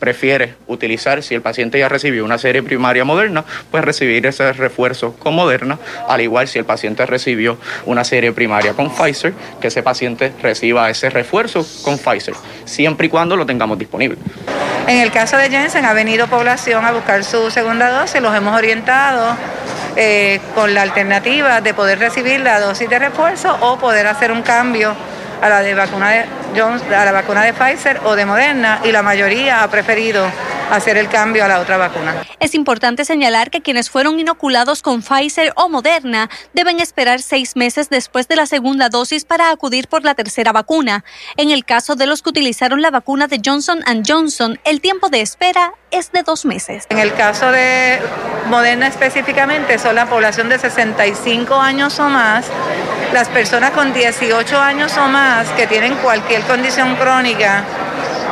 prefiere 0.00 0.54
utilizar, 0.66 1.22
si 1.22 1.36
el 1.36 1.42
paciente 1.42 1.78
ya 1.78 1.88
recibió 1.88 2.24
una 2.24 2.38
serie 2.38 2.62
primaria 2.62 3.04
moderna, 3.04 3.44
pues 3.70 3.84
recibir 3.84 4.26
ese 4.26 4.52
refuerzo 4.54 5.14
con 5.18 5.34
Moderna, 5.34 5.78
al 6.08 6.22
igual 6.22 6.48
si 6.48 6.58
el 6.58 6.64
paciente 6.64 7.06
recibió 7.06 7.58
una 7.86 8.02
serie 8.02 8.32
primaria 8.32 8.72
con 8.72 8.90
Pfizer, 8.90 9.34
que 9.60 9.68
ese 9.68 9.82
paciente 9.82 10.32
reciba 10.42 10.90
ese 10.90 11.10
refuerzo 11.10 11.64
con 11.82 11.98
Pfizer, 11.98 12.34
siempre 12.64 13.06
y 13.06 13.10
cuando 13.10 13.36
lo 13.36 13.46
tengamos 13.46 13.78
disponible. 13.78 14.18
En 14.88 14.98
el 14.98 15.12
caso 15.12 15.36
de 15.36 15.50
Jensen 15.50 15.84
ha 15.84 15.92
venido 15.92 16.26
población 16.26 16.84
a 16.84 16.90
buscar 16.90 17.22
su 17.22 17.50
segunda 17.50 17.90
dosis, 17.90 18.20
los 18.22 18.34
hemos 18.34 18.56
orientado 18.56 19.36
eh, 19.96 20.40
con 20.54 20.72
la 20.74 20.82
alternativa 20.82 21.60
de 21.60 21.74
poder 21.74 21.98
recibir 21.98 22.40
la 22.40 22.58
dosis 22.58 22.88
de 22.88 22.98
refuerzo 22.98 23.56
o 23.60 23.78
poder 23.78 24.06
hacer 24.06 24.32
un 24.32 24.42
cambio 24.42 24.96
a 25.40 25.48
la 25.48 25.60
de 25.60 25.74
vacuna 25.74 26.10
de 26.10 26.24
Johnson, 26.56 26.92
a 26.92 27.04
la 27.04 27.12
vacuna 27.12 27.42
de 27.42 27.52
Pfizer 27.52 28.00
o 28.04 28.14
de 28.14 28.26
Moderna 28.26 28.80
y 28.84 28.92
la 28.92 29.02
mayoría 29.02 29.62
ha 29.62 29.68
preferido 29.68 30.26
hacer 30.70 30.96
el 30.96 31.08
cambio 31.08 31.44
a 31.44 31.48
la 31.48 31.60
otra 31.60 31.76
vacuna. 31.76 32.22
Es 32.38 32.54
importante 32.54 33.04
señalar 33.04 33.50
que 33.50 33.60
quienes 33.60 33.90
fueron 33.90 34.18
inoculados 34.18 34.82
con 34.82 35.02
Pfizer 35.02 35.52
o 35.56 35.68
Moderna 35.68 36.30
deben 36.52 36.80
esperar 36.80 37.20
seis 37.20 37.56
meses 37.56 37.90
después 37.90 38.28
de 38.28 38.36
la 38.36 38.46
segunda 38.46 38.88
dosis 38.88 39.24
para 39.24 39.50
acudir 39.50 39.88
por 39.88 40.04
la 40.04 40.14
tercera 40.14 40.52
vacuna. 40.52 41.04
En 41.36 41.50
el 41.50 41.64
caso 41.64 41.96
de 41.96 42.06
los 42.06 42.22
que 42.22 42.30
utilizaron 42.30 42.82
la 42.82 42.90
vacuna 42.90 43.26
de 43.26 43.40
Johnson 43.44 43.82
Johnson, 44.06 44.58
el 44.64 44.80
tiempo 44.80 45.08
de 45.08 45.20
espera 45.20 45.74
es 45.90 46.12
de 46.12 46.22
dos 46.22 46.44
meses. 46.44 46.86
En 46.88 46.98
el 46.98 47.12
caso 47.14 47.50
de 47.50 47.98
Moderna 48.48 48.86
específicamente, 48.86 49.78
son 49.78 49.94
la 49.94 50.06
población 50.06 50.48
de 50.48 50.58
65 50.58 51.54
años 51.54 51.98
o 52.00 52.08
más, 52.08 52.46
las 53.12 53.28
personas 53.28 53.72
con 53.72 53.92
18 53.92 54.58
años 54.58 54.96
o 54.96 55.08
más 55.08 55.48
que 55.50 55.66
tienen 55.66 55.94
cualquier 55.96 56.42
condición 56.42 56.96
crónica, 56.96 57.64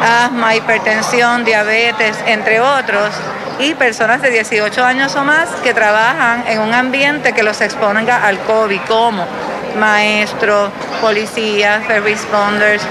asma, 0.00 0.54
hipertensión, 0.54 1.44
diabetes, 1.44 2.16
entre 2.26 2.60
otros, 2.60 3.10
y 3.58 3.74
personas 3.74 4.22
de 4.22 4.30
18 4.30 4.84
años 4.84 5.14
o 5.16 5.24
más 5.24 5.48
que 5.62 5.74
trabajan 5.74 6.44
en 6.46 6.60
un 6.60 6.72
ambiente 6.72 7.32
que 7.32 7.42
los 7.42 7.60
exponga 7.60 8.24
al 8.24 8.38
COVID, 8.40 8.80
como 8.86 9.24
maestros, 9.78 10.70
policías, 11.00 11.84
first 11.86 12.04
responders, 12.04 12.82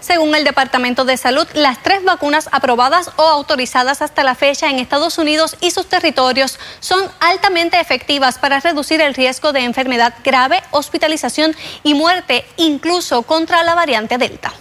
según 0.00 0.34
el 0.34 0.42
Departamento 0.44 1.04
de 1.04 1.16
Salud, 1.16 1.46
las 1.54 1.82
tres 1.82 2.02
vacunas 2.02 2.48
aprobadas 2.50 3.12
o 3.14 3.22
autorizadas 3.22 4.02
hasta 4.02 4.24
la 4.24 4.34
fecha 4.34 4.68
en 4.68 4.80
Estados 4.80 5.18
Unidos 5.18 5.56
y 5.60 5.70
sus 5.70 5.86
territorios 5.86 6.58
son 6.80 7.00
altamente 7.20 7.78
efectivas 7.78 8.36
para 8.36 8.58
reducir 8.58 9.00
el 9.02 9.14
riesgo 9.14 9.52
de 9.52 9.60
enfermedad 9.60 10.14
grave, 10.24 10.62
hospitalización 10.72 11.54
y 11.84 11.94
muerte, 11.94 12.44
incluso 12.56 13.22
contra 13.22 13.62
la 13.62 13.76
variante 13.76 14.18
Delta. 14.18 14.52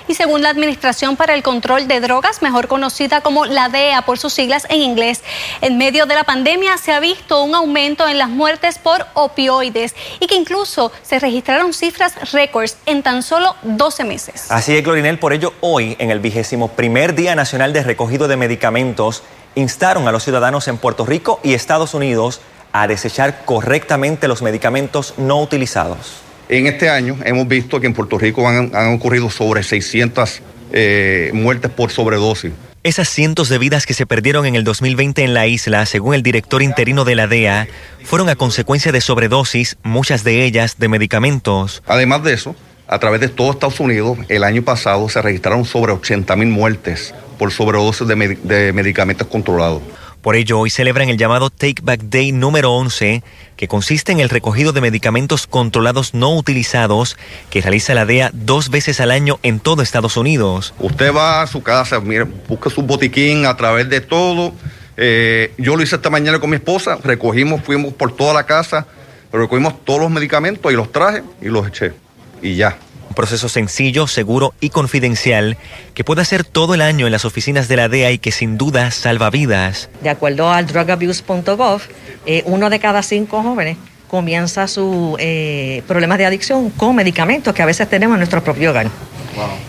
y 0.08 0.14
según 0.14 0.42
la 0.42 0.50
Administración 0.50 1.16
para 1.16 1.34
el 1.34 1.42
Control 1.42 1.88
de 1.88 2.00
Drogas, 2.00 2.42
mejor 2.42 2.68
conocida 2.68 3.20
como 3.20 3.44
la 3.44 3.68
DEA 3.68 4.02
por 4.02 4.18
sus 4.18 4.32
siglas 4.32 4.66
en 4.68 4.80
inglés, 4.80 5.22
en 5.60 5.78
medio 5.78 6.06
de 6.06 6.14
la 6.14 6.24
pandemia 6.24 6.76
se 6.76 6.92
ha 6.92 7.00
visto 7.00 7.42
un 7.42 7.54
aumento 7.54 8.08
en 8.08 8.18
las 8.18 8.28
muertes 8.28 8.78
por 8.78 9.06
opioides 9.14 9.94
y 10.20 10.26
que 10.26 10.34
incluso 10.34 10.92
se 11.02 11.18
registraron 11.18 11.72
cifras 11.72 12.32
récords 12.32 12.76
en 12.86 13.02
tan 13.02 13.22
solo 13.22 13.56
12 13.62 14.04
meses. 14.04 14.50
Así 14.50 14.76
es, 14.76 14.82
Glorinel, 14.82 15.18
por 15.18 15.32
ello 15.32 15.54
hoy, 15.60 15.96
en 15.98 16.10
el 16.10 16.20
vigésimo 16.20 16.68
primer 16.68 17.14
Día 17.14 17.34
Nacional 17.34 17.72
de 17.72 17.82
Recogido 17.82 18.28
de 18.28 18.36
Medicamentos, 18.36 19.22
instaron 19.54 20.08
a 20.08 20.12
los 20.12 20.24
ciudadanos 20.24 20.68
en 20.68 20.78
Puerto 20.78 21.04
Rico 21.04 21.40
y 21.42 21.54
Estados 21.54 21.94
Unidos 21.94 22.40
a 22.72 22.86
desechar 22.86 23.44
correctamente 23.44 24.28
los 24.28 24.42
medicamentos 24.42 25.14
no 25.18 25.40
utilizados. 25.40 26.22
En 26.48 26.66
este 26.66 26.90
año 26.90 27.16
hemos 27.24 27.48
visto 27.48 27.80
que 27.80 27.86
en 27.86 27.94
Puerto 27.94 28.18
Rico 28.18 28.46
han, 28.48 28.94
ocurrido 28.94 29.30
sobre 29.30 29.62
600 29.62 30.42
eh, 30.72 31.30
muertes 31.32 31.70
por 31.70 31.90
sobredosis. 31.90 32.52
Esas 32.84 33.08
cientos 33.08 33.48
de 33.48 33.58
vidas 33.58 33.86
que 33.86 33.94
se 33.94 34.06
perdieron 34.06 34.44
en 34.44 34.56
el 34.56 34.64
2020 34.64 35.22
en 35.22 35.34
la 35.34 35.46
isla, 35.46 35.86
según 35.86 36.14
el 36.14 36.24
director 36.24 36.62
interino 36.62 37.04
de 37.04 37.14
la 37.14 37.28
DEA, 37.28 37.68
fueron 38.02 38.28
a 38.28 38.34
consecuencia 38.34 38.90
de 38.90 39.00
sobredosis, 39.00 39.76
muchas 39.84 40.24
de 40.24 40.44
ellas 40.44 40.78
de 40.78 40.88
medicamentos. 40.88 41.80
Además 41.86 42.24
de 42.24 42.32
eso, 42.32 42.56
a 42.88 42.98
través 42.98 43.20
de 43.20 43.28
todo 43.28 43.52
Estados 43.52 43.78
Unidos, 43.78 44.18
el 44.28 44.42
año 44.42 44.62
pasado 44.62 45.08
se 45.08 45.22
registraron 45.22 45.64
sobre 45.64 45.92
80 45.92 46.34
mil 46.34 46.48
muertes 46.48 47.14
por 47.38 47.52
sobredosis 47.52 48.06
de 48.08 48.72
medicamentos 48.72 49.28
controlados. 49.28 49.82
Por 50.22 50.36
ello, 50.36 50.60
hoy 50.60 50.70
celebran 50.70 51.08
el 51.08 51.18
llamado 51.18 51.50
Take 51.50 51.82
Back 51.82 52.02
Day 52.02 52.30
número 52.30 52.72
11, 52.74 53.24
que 53.56 53.66
consiste 53.66 54.12
en 54.12 54.20
el 54.20 54.28
recogido 54.28 54.72
de 54.72 54.80
medicamentos 54.80 55.48
controlados 55.48 56.14
no 56.14 56.36
utilizados 56.36 57.16
que 57.50 57.60
realiza 57.60 57.92
la 57.94 58.06
DEA 58.06 58.30
dos 58.32 58.70
veces 58.70 59.00
al 59.00 59.10
año 59.10 59.40
en 59.42 59.58
todo 59.58 59.82
Estados 59.82 60.16
Unidos. 60.16 60.74
Usted 60.78 61.12
va 61.12 61.42
a 61.42 61.46
su 61.48 61.60
casa, 61.64 61.98
mire, 61.98 62.22
busca 62.22 62.70
su 62.70 62.82
botiquín 62.82 63.46
a 63.46 63.56
través 63.56 63.88
de 63.88 64.00
todo. 64.00 64.52
Eh, 64.96 65.54
yo 65.58 65.74
lo 65.74 65.82
hice 65.82 65.96
esta 65.96 66.08
mañana 66.08 66.38
con 66.38 66.50
mi 66.50 66.56
esposa, 66.56 66.98
recogimos, 67.02 67.60
fuimos 67.60 67.92
por 67.92 68.14
toda 68.14 68.32
la 68.32 68.46
casa, 68.46 68.86
recogimos 69.32 69.84
todos 69.84 70.02
los 70.02 70.10
medicamentos 70.12 70.70
y 70.70 70.76
los 70.76 70.92
traje 70.92 71.24
y 71.40 71.46
los 71.46 71.66
eché. 71.66 71.94
Y 72.40 72.54
ya. 72.54 72.78
Un 73.12 73.14
proceso 73.14 73.50
sencillo, 73.50 74.06
seguro 74.06 74.54
y 74.58 74.70
confidencial 74.70 75.58
que 75.92 76.02
puede 76.02 76.22
hacer 76.22 76.44
todo 76.44 76.72
el 76.72 76.80
año 76.80 77.04
en 77.04 77.12
las 77.12 77.26
oficinas 77.26 77.68
de 77.68 77.76
la 77.76 77.90
DEA 77.90 78.10
y 78.10 78.18
que 78.18 78.32
sin 78.32 78.56
duda 78.56 78.90
salva 78.90 79.28
vidas. 79.28 79.90
De 80.00 80.08
acuerdo 80.08 80.50
al 80.50 80.66
drugabuse.gov, 80.66 81.82
eh, 82.24 82.42
uno 82.46 82.70
de 82.70 82.80
cada 82.80 83.02
cinco 83.02 83.42
jóvenes 83.42 83.76
comienza 84.08 84.66
sus 84.66 85.16
eh, 85.18 85.82
problemas 85.86 86.16
de 86.16 86.24
adicción 86.24 86.70
con 86.70 86.96
medicamentos 86.96 87.52
que 87.52 87.60
a 87.60 87.66
veces 87.66 87.86
tenemos 87.86 88.14
en 88.14 88.20
nuestro 88.20 88.42
propio 88.42 88.70
hogar. 88.70 88.88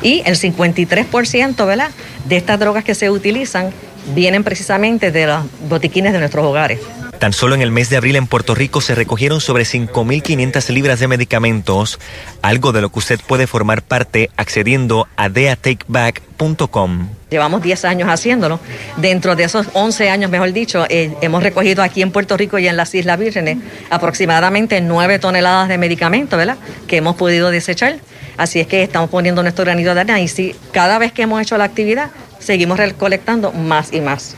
Y 0.01 0.23
el 0.25 0.37
53% 0.37 1.65
¿verdad? 1.65 1.89
de 2.23 2.37
estas 2.37 2.57
drogas 2.57 2.85
que 2.85 2.95
se 2.95 3.09
utilizan 3.09 3.71
vienen 4.15 4.45
precisamente 4.45 5.11
de 5.11 5.27
los 5.27 5.43
botiquines 5.67 6.13
de 6.13 6.19
nuestros 6.19 6.45
hogares. 6.45 6.79
Tan 7.19 7.33
solo 7.33 7.55
en 7.55 7.61
el 7.61 7.71
mes 7.71 7.89
de 7.89 7.97
abril 7.97 8.15
en 8.15 8.27
Puerto 8.27 8.53
Rico 8.53 8.81
se 8.81 8.95
recogieron 8.95 9.39
sobre 9.39 9.63
5.500 9.63 10.69
libras 10.69 10.99
de 10.99 11.07
medicamentos, 11.07 11.99
algo 12.41 12.71
de 12.71 12.81
lo 12.81 12.91
que 12.91 12.99
usted 12.99 13.19
puede 13.25 13.47
formar 13.47 13.81
parte 13.81 14.29
accediendo 14.35 15.07
a 15.15 15.29
deatakeback.com. 15.29 17.07
Llevamos 17.29 17.63
10 17.63 17.85
años 17.85 18.09
haciéndolo. 18.09 18.59
Dentro 18.97 19.35
de 19.35 19.45
esos 19.45 19.67
11 19.73 20.09
años, 20.09 20.29
mejor 20.29 20.51
dicho, 20.51 20.85
eh, 20.89 21.13
hemos 21.21 21.41
recogido 21.43 21.81
aquí 21.81 22.01
en 22.01 22.11
Puerto 22.11 22.35
Rico 22.35 22.59
y 22.59 22.67
en 22.67 22.77
las 22.77 22.93
Islas 22.93 23.17
Vírgenes 23.17 23.57
aproximadamente 23.89 24.81
9 24.81 25.19
toneladas 25.19 25.69
de 25.69 25.77
medicamentos, 25.77 26.37
¿verdad? 26.37 26.57
Que 26.87 26.97
hemos 26.97 27.15
podido 27.15 27.51
desechar. 27.51 27.99
Así 28.37 28.59
es 28.59 28.67
que 28.67 28.83
estamos 28.83 29.09
poniendo 29.09 29.43
nuestro 29.43 29.63
granito 29.63 29.93
de 29.93 30.01
arena 30.01 30.19
y 30.19 30.27
si 30.27 30.55
cada 30.71 30.97
vez 30.97 31.11
que 31.11 31.21
hemos 31.23 31.41
hecho 31.41 31.57
la 31.57 31.65
actividad, 31.65 32.09
seguimos 32.39 32.77
recolectando 32.77 33.51
más 33.51 33.93
y 33.93 34.01
más. 34.01 34.35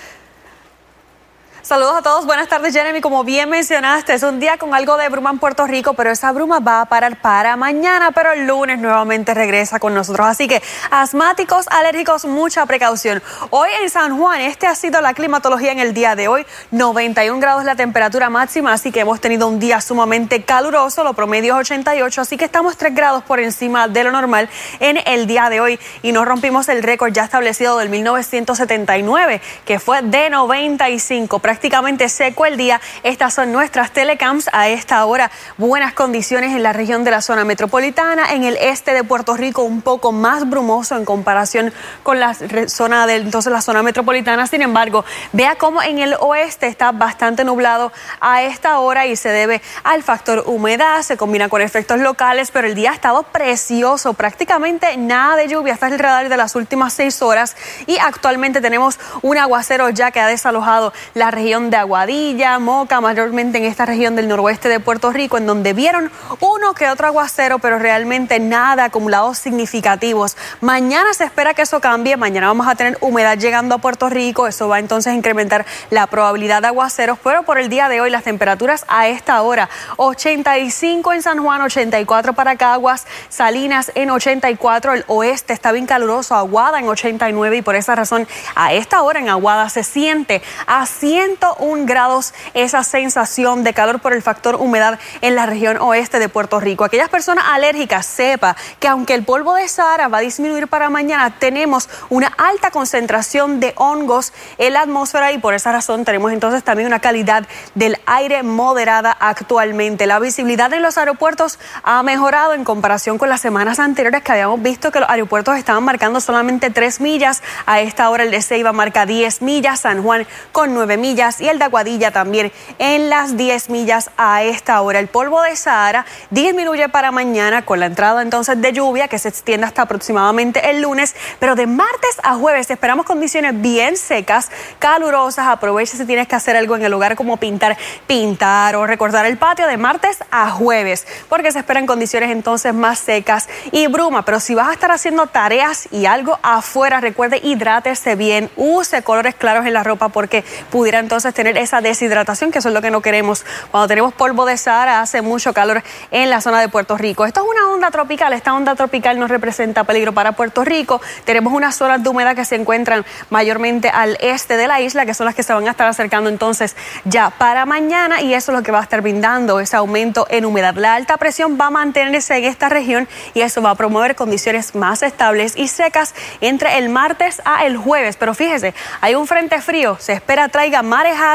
Saludos 1.63 1.95
a 1.95 2.01
todos, 2.01 2.25
buenas 2.25 2.49
tardes 2.49 2.73
Jeremy. 2.73 2.99
Como 2.99 3.23
bien 3.23 3.49
mencionaste, 3.49 4.13
es 4.13 4.23
un 4.23 4.37
día 4.37 4.57
con 4.57 4.73
algo 4.73 4.97
de 4.97 5.07
bruma 5.07 5.29
en 5.29 5.39
Puerto 5.39 5.65
Rico, 5.65 5.93
pero 5.93 6.11
esa 6.11 6.33
bruma 6.33 6.59
va 6.59 6.81
a 6.81 6.85
parar 6.87 7.21
para 7.21 7.55
mañana, 7.55 8.11
pero 8.11 8.33
el 8.33 8.45
lunes 8.45 8.79
nuevamente 8.79 9.33
regresa 9.33 9.79
con 9.79 9.93
nosotros. 9.93 10.27
Así 10.27 10.49
que 10.49 10.61
asmáticos, 10.91 11.67
alérgicos, 11.69 12.25
mucha 12.25 12.65
precaución. 12.65 13.23
Hoy 13.49 13.69
en 13.81 13.89
San 13.89 14.17
Juan, 14.19 14.41
este 14.41 14.67
ha 14.67 14.75
sido 14.75 14.99
la 14.99 15.13
climatología 15.13 15.71
en 15.71 15.79
el 15.79 15.93
día 15.93 16.17
de 16.17 16.27
hoy. 16.27 16.45
91 16.71 17.39
grados 17.39 17.63
la 17.63 17.77
temperatura 17.77 18.29
máxima, 18.29 18.73
así 18.73 18.91
que 18.91 18.99
hemos 18.99 19.21
tenido 19.21 19.47
un 19.47 19.57
día 19.57 19.79
sumamente 19.79 20.43
caluroso, 20.43 21.05
lo 21.05 21.13
promedio 21.13 21.53
es 21.53 21.61
88, 21.61 22.19
así 22.19 22.35
que 22.35 22.43
estamos 22.43 22.75
3 22.75 22.93
grados 22.93 23.23
por 23.23 23.39
encima 23.39 23.87
de 23.87 24.03
lo 24.03 24.11
normal 24.11 24.49
en 24.81 24.99
el 25.05 25.27
día 25.27 25.49
de 25.49 25.61
hoy 25.61 25.79
y 26.01 26.11
no 26.11 26.25
rompimos 26.25 26.67
el 26.67 26.83
récord 26.83 27.13
ya 27.13 27.23
establecido 27.23 27.77
del 27.77 27.87
1979, 27.87 29.41
que 29.63 29.79
fue 29.79 30.01
de 30.01 30.29
95 30.29 31.39
prácticamente 31.53 32.09
seco 32.09 32.47
el 32.47 32.57
día. 32.57 32.81
Estas 33.03 33.35
son 33.35 33.51
nuestras 33.51 33.91
telecams 33.91 34.49
a 34.53 34.69
esta 34.69 35.05
hora. 35.05 35.29
Buenas 35.59 35.93
condiciones 35.93 36.55
en 36.55 36.63
la 36.63 36.73
región 36.73 37.03
de 37.03 37.11
la 37.11 37.21
zona 37.21 37.45
metropolitana. 37.45 38.33
En 38.33 38.43
el 38.43 38.57
este 38.57 38.91
de 38.95 39.03
Puerto 39.03 39.37
Rico 39.37 39.61
un 39.61 39.83
poco 39.83 40.11
más 40.11 40.49
brumoso 40.49 40.97
en 40.97 41.05
comparación 41.05 41.71
con 42.01 42.19
la 42.19 42.33
zona 42.33 43.05
de 43.05 43.17
entonces 43.17 43.53
la 43.53 43.61
zona 43.61 43.83
metropolitana. 43.83 44.47
Sin 44.47 44.63
embargo, 44.63 45.05
vea 45.31 45.53
cómo 45.53 45.83
en 45.83 45.99
el 45.99 46.15
oeste 46.19 46.65
está 46.65 46.91
bastante 46.91 47.43
nublado 47.43 47.91
a 48.19 48.41
esta 48.41 48.79
hora 48.79 49.05
y 49.05 49.15
se 49.15 49.29
debe 49.29 49.61
al 49.83 50.01
factor 50.01 50.45
humedad. 50.47 51.03
Se 51.03 51.17
combina 51.17 51.49
con 51.49 51.61
efectos 51.61 51.99
locales, 51.99 52.49
pero 52.49 52.67
el 52.67 52.73
día 52.73 52.89
ha 52.89 52.95
estado 52.95 53.21
precioso. 53.21 54.15
Prácticamente 54.15 54.97
nada 54.97 55.35
de 55.35 55.47
lluvia. 55.47 55.73
hasta 55.73 55.85
el 55.85 55.99
radar 55.99 56.29
de 56.29 56.37
las 56.37 56.55
últimas 56.55 56.93
seis 56.93 57.21
horas 57.21 57.55
y 57.85 57.99
actualmente 57.99 58.59
tenemos 58.59 58.99
un 59.21 59.37
aguacero 59.37 59.91
ya 59.91 60.09
que 60.09 60.19
ha 60.19 60.25
desalojado 60.25 60.93
la 61.13 61.29
región 61.29 61.42
de 61.43 61.75
Aguadilla, 61.75 62.57
Moca, 62.57 63.01
mayormente 63.01 63.57
en 63.57 63.65
esta 63.65 63.85
región 63.85 64.15
del 64.15 64.29
noroeste 64.29 64.69
de 64.69 64.79
Puerto 64.79 65.11
Rico, 65.11 65.37
en 65.37 65.45
donde 65.45 65.73
vieron 65.73 66.09
uno 66.39 66.73
que 66.73 66.87
otro 66.87 67.07
aguacero, 67.07 67.59
pero 67.59 67.79
realmente 67.79 68.39
nada 68.39 68.85
acumulados 68.85 69.39
significativos. 69.39 70.37
Mañana 70.61 71.13
se 71.13 71.25
espera 71.25 71.53
que 71.53 71.63
eso 71.63 71.81
cambie, 71.81 72.15
mañana 72.15 72.47
vamos 72.47 72.65
a 72.65 72.75
tener 72.75 72.97
humedad 73.01 73.37
llegando 73.37 73.75
a 73.75 73.79
Puerto 73.79 74.07
Rico, 74.07 74.47
eso 74.47 74.69
va 74.69 74.79
entonces 74.79 75.11
a 75.11 75.15
incrementar 75.17 75.65
la 75.89 76.07
probabilidad 76.07 76.61
de 76.61 76.69
aguaceros, 76.69 77.19
pero 77.21 77.43
por 77.43 77.59
el 77.59 77.67
día 77.67 77.89
de 77.89 77.99
hoy 77.99 78.09
las 78.09 78.23
temperaturas 78.23 78.85
a 78.87 79.09
esta 79.09 79.41
hora, 79.41 79.69
85 79.97 81.11
en 81.11 81.21
San 81.23 81.43
Juan, 81.43 81.61
84 81.61 82.31
para 82.31 82.55
Caguas, 82.55 83.05
Salinas 83.27 83.91
en 83.95 84.11
84, 84.11 84.93
el 84.93 85.03
oeste 85.07 85.51
está 85.51 85.73
bien 85.73 85.87
caluroso, 85.87 86.35
Aguada 86.35 86.79
en 86.79 86.87
89 86.87 87.57
y 87.57 87.61
por 87.61 87.75
esa 87.75 87.95
razón 87.95 88.29
a 88.55 88.71
esta 88.71 89.01
hora 89.01 89.19
en 89.19 89.27
Aguada 89.27 89.67
se 89.69 89.83
siente 89.83 90.41
a 90.67 90.85
101 91.33 91.85
grados 91.85 92.33
esa 92.53 92.83
sensación 92.83 93.63
de 93.63 93.73
calor 93.73 93.99
por 93.99 94.13
el 94.13 94.21
factor 94.21 94.55
humedad 94.55 94.99
en 95.21 95.35
la 95.35 95.45
región 95.45 95.77
oeste 95.77 96.19
de 96.19 96.29
Puerto 96.29 96.59
Rico. 96.59 96.83
Aquellas 96.83 97.09
personas 97.09 97.45
alérgicas 97.49 98.05
sepa 98.05 98.55
que 98.79 98.87
aunque 98.87 99.15
el 99.15 99.23
polvo 99.23 99.55
de 99.55 99.67
Sahara 99.67 100.07
va 100.09 100.19
a 100.19 100.21
disminuir 100.21 100.67
para 100.67 100.89
mañana, 100.89 101.35
tenemos 101.39 101.89
una 102.09 102.27
alta 102.27 102.69
concentración 102.69 103.59
de 103.59 103.73
hongos 103.77 104.31
en 104.57 104.73
la 104.73 104.81
atmósfera 104.81 105.31
y 105.31 105.39
por 105.39 105.53
esa 105.53 105.71
razón 105.71 106.05
tenemos 106.05 106.31
entonces 106.31 106.63
también 106.63 106.87
una 106.87 106.99
calidad 106.99 107.47
del 107.73 107.97
aire 108.05 108.43
moderada 108.43 109.15
actualmente. 109.19 110.05
La 110.05 110.19
visibilidad 110.19 110.71
en 110.73 110.81
los 110.81 110.97
aeropuertos 110.97 111.59
ha 111.83 112.03
mejorado 112.03 112.53
en 112.53 112.63
comparación 112.63 113.17
con 113.17 113.29
las 113.29 113.41
semanas 113.41 113.79
anteriores 113.79 114.21
que 114.21 114.31
habíamos 114.31 114.61
visto 114.61 114.91
que 114.91 114.99
los 114.99 115.09
aeropuertos 115.09 115.57
estaban 115.57 115.83
marcando 115.83 116.19
solamente 116.19 116.69
3 116.69 117.01
millas. 117.01 117.41
A 117.65 117.79
esta 117.81 118.09
hora 118.09 118.23
el 118.23 118.31
de 118.31 118.41
Ceiba 118.41 118.71
marca 118.71 119.05
10 119.05 119.41
millas, 119.41 119.79
San 119.79 120.03
Juan 120.03 120.27
con 120.51 120.73
9 120.73 120.97
millas 120.97 121.22
y 121.39 121.47
el 121.47 121.57
de 121.57 121.65
Aguadilla 121.65 122.11
también 122.11 122.51
en 122.79 123.09
las 123.09 123.37
10 123.37 123.69
millas 123.69 124.11
a 124.17 124.43
esta 124.43 124.81
hora. 124.81 124.99
El 124.99 125.07
polvo 125.07 125.41
de 125.41 125.55
Sahara 125.55 126.05
disminuye 126.29 126.89
para 126.89 127.11
mañana 127.11 127.63
con 127.63 127.79
la 127.79 127.85
entrada 127.85 128.21
entonces 128.21 128.61
de 128.61 128.73
lluvia 128.73 129.07
que 129.07 129.17
se 129.19 129.29
extiende 129.29 129.65
hasta 129.65 129.83
aproximadamente 129.83 130.69
el 130.69 130.81
lunes, 130.81 131.15
pero 131.39 131.55
de 131.55 131.65
martes 131.65 132.17
a 132.23 132.35
jueves 132.35 132.69
esperamos 132.69 133.05
condiciones 133.05 133.59
bien 133.61 133.95
secas, 133.95 134.51
calurosas. 134.79 135.47
Aprovecha 135.47 135.95
si 135.95 136.05
tienes 136.05 136.27
que 136.27 136.35
hacer 136.35 136.57
algo 136.57 136.75
en 136.75 136.83
el 136.83 136.91
lugar 136.91 137.15
como 137.15 137.37
pintar, 137.37 137.77
pintar 138.05 138.75
o 138.75 138.85
recordar 138.85 139.25
el 139.25 139.37
patio 139.37 139.67
de 139.67 139.77
martes 139.77 140.17
a 140.29 140.49
jueves, 140.51 141.07
porque 141.29 141.51
se 141.51 141.59
esperan 141.59 141.85
condiciones 141.85 142.31
entonces 142.31 142.73
más 142.73 142.99
secas 142.99 143.47
y 143.71 143.87
bruma. 143.87 144.25
Pero 144.25 144.41
si 144.41 144.55
vas 144.55 144.67
a 144.67 144.73
estar 144.73 144.91
haciendo 144.91 145.27
tareas 145.27 145.87
y 145.91 146.05
algo 146.05 146.37
afuera, 146.43 146.99
recuerde 146.99 147.39
hidrátese 147.41 148.15
bien, 148.15 148.49
use 148.57 149.03
colores 149.03 149.35
claros 149.35 149.65
en 149.65 149.73
la 149.73 149.83
ropa 149.83 150.09
porque 150.09 150.43
pudiera 150.69 150.99
entonces 151.13 151.35
tener 151.35 151.59
esa 151.59 151.79
deshidratación, 151.79 152.49
que 152.49 152.57
eso 152.57 152.69
es 152.69 152.73
lo 152.73 152.81
que 152.81 152.89
no 152.89 153.03
queremos. 153.03 153.45
Cuando 153.69 153.87
tenemos 153.87 154.15
polvo 154.15 154.47
de 154.47 154.57
Sahara 154.57 154.99
hace 154.99 155.21
mucho 155.21 155.53
calor 155.53 155.83
en 156.09 156.31
la 156.31 156.41
zona 156.41 156.59
de 156.59 156.69
Puerto 156.69 156.97
Rico. 156.97 157.23
Esto 157.27 157.41
es 157.41 157.47
una 157.47 157.69
onda 157.71 157.91
tropical, 157.91 158.33
esta 158.33 158.55
onda 158.55 158.73
tropical 158.73 159.19
no 159.19 159.27
representa 159.27 159.83
peligro 159.83 160.11
para 160.11 160.31
Puerto 160.31 160.63
Rico. 160.63 161.01
Tenemos 161.23 161.53
unas 161.53 161.75
zonas 161.75 162.01
de 162.01 162.09
humedad 162.09 162.35
que 162.35 162.45
se 162.45 162.55
encuentran 162.55 163.05
mayormente 163.29 163.89
al 163.89 164.17
este 164.21 164.57
de 164.57 164.67
la 164.67 164.81
isla, 164.81 165.05
que 165.05 165.13
son 165.13 165.27
las 165.27 165.35
que 165.35 165.43
se 165.43 165.53
van 165.53 165.67
a 165.67 165.69
estar 165.69 165.87
acercando 165.87 166.31
entonces 166.31 166.75
ya 167.05 167.29
para 167.29 167.67
mañana 167.67 168.23
y 168.23 168.33
eso 168.33 168.51
es 168.51 168.57
lo 168.57 168.63
que 168.63 168.71
va 168.71 168.79
a 168.79 168.83
estar 168.83 169.01
brindando 169.01 169.59
ese 169.59 169.75
aumento 169.75 170.25
en 170.31 170.45
humedad. 170.45 170.73
La 170.73 170.95
alta 170.95 171.17
presión 171.17 171.59
va 171.61 171.67
a 171.67 171.69
mantenerse 171.69 172.35
en 172.37 172.45
esta 172.45 172.69
región 172.69 173.07
y 173.35 173.41
eso 173.41 173.61
va 173.61 173.69
a 173.69 173.75
promover 173.75 174.15
condiciones 174.15 174.73
más 174.73 175.03
estables 175.03 175.53
y 175.57 175.67
secas 175.67 176.15
entre 176.41 176.79
el 176.79 176.89
martes 176.89 177.39
a 177.45 177.65
el 177.65 177.77
jueves. 177.77 178.17
Pero 178.17 178.33
fíjese, 178.33 178.73
hay 178.99 179.13
un 179.13 179.27
frente 179.27 179.61
frío, 179.61 179.95
se 179.99 180.13
espera 180.13 180.47
traiga 180.47 180.81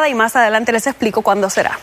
y 0.09 0.15
más 0.15 0.35
adelante 0.35 0.73
les 0.73 0.87
explico 0.87 1.23
cuándo 1.23 1.51
será. 1.51 1.79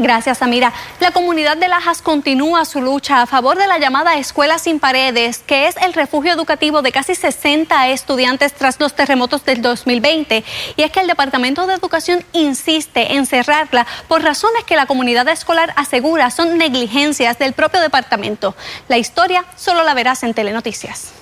Gracias, 0.00 0.42
Amira. 0.42 0.72
La 1.00 1.10
comunidad 1.10 1.56
de 1.56 1.66
Lajas 1.66 2.02
continúa 2.02 2.64
su 2.64 2.80
lucha 2.80 3.20
a 3.20 3.26
favor 3.26 3.58
de 3.58 3.66
la 3.66 3.78
llamada 3.78 4.16
Escuela 4.16 4.58
sin 4.58 4.78
Paredes, 4.78 5.38
que 5.38 5.66
es 5.66 5.76
el 5.76 5.92
refugio 5.92 6.32
educativo 6.32 6.82
de 6.82 6.92
casi 6.92 7.16
60 7.16 7.88
estudiantes 7.88 8.54
tras 8.54 8.78
los 8.78 8.94
terremotos 8.94 9.44
del 9.44 9.60
2020. 9.60 10.44
Y 10.76 10.82
es 10.82 10.92
que 10.92 11.00
el 11.00 11.08
Departamento 11.08 11.66
de 11.66 11.74
Educación 11.74 12.24
insiste 12.32 13.14
en 13.14 13.26
cerrarla 13.26 13.88
por 14.06 14.22
razones 14.22 14.62
que 14.62 14.76
la 14.76 14.86
comunidad 14.86 15.26
escolar 15.28 15.72
asegura 15.74 16.30
son 16.30 16.58
negligencias 16.58 17.38
del 17.40 17.52
propio 17.52 17.80
departamento. 17.80 18.54
La 18.86 18.98
historia 18.98 19.44
solo 19.56 19.82
la 19.82 19.94
verás 19.94 20.22
en 20.22 20.32
Telenoticias. 20.32 21.12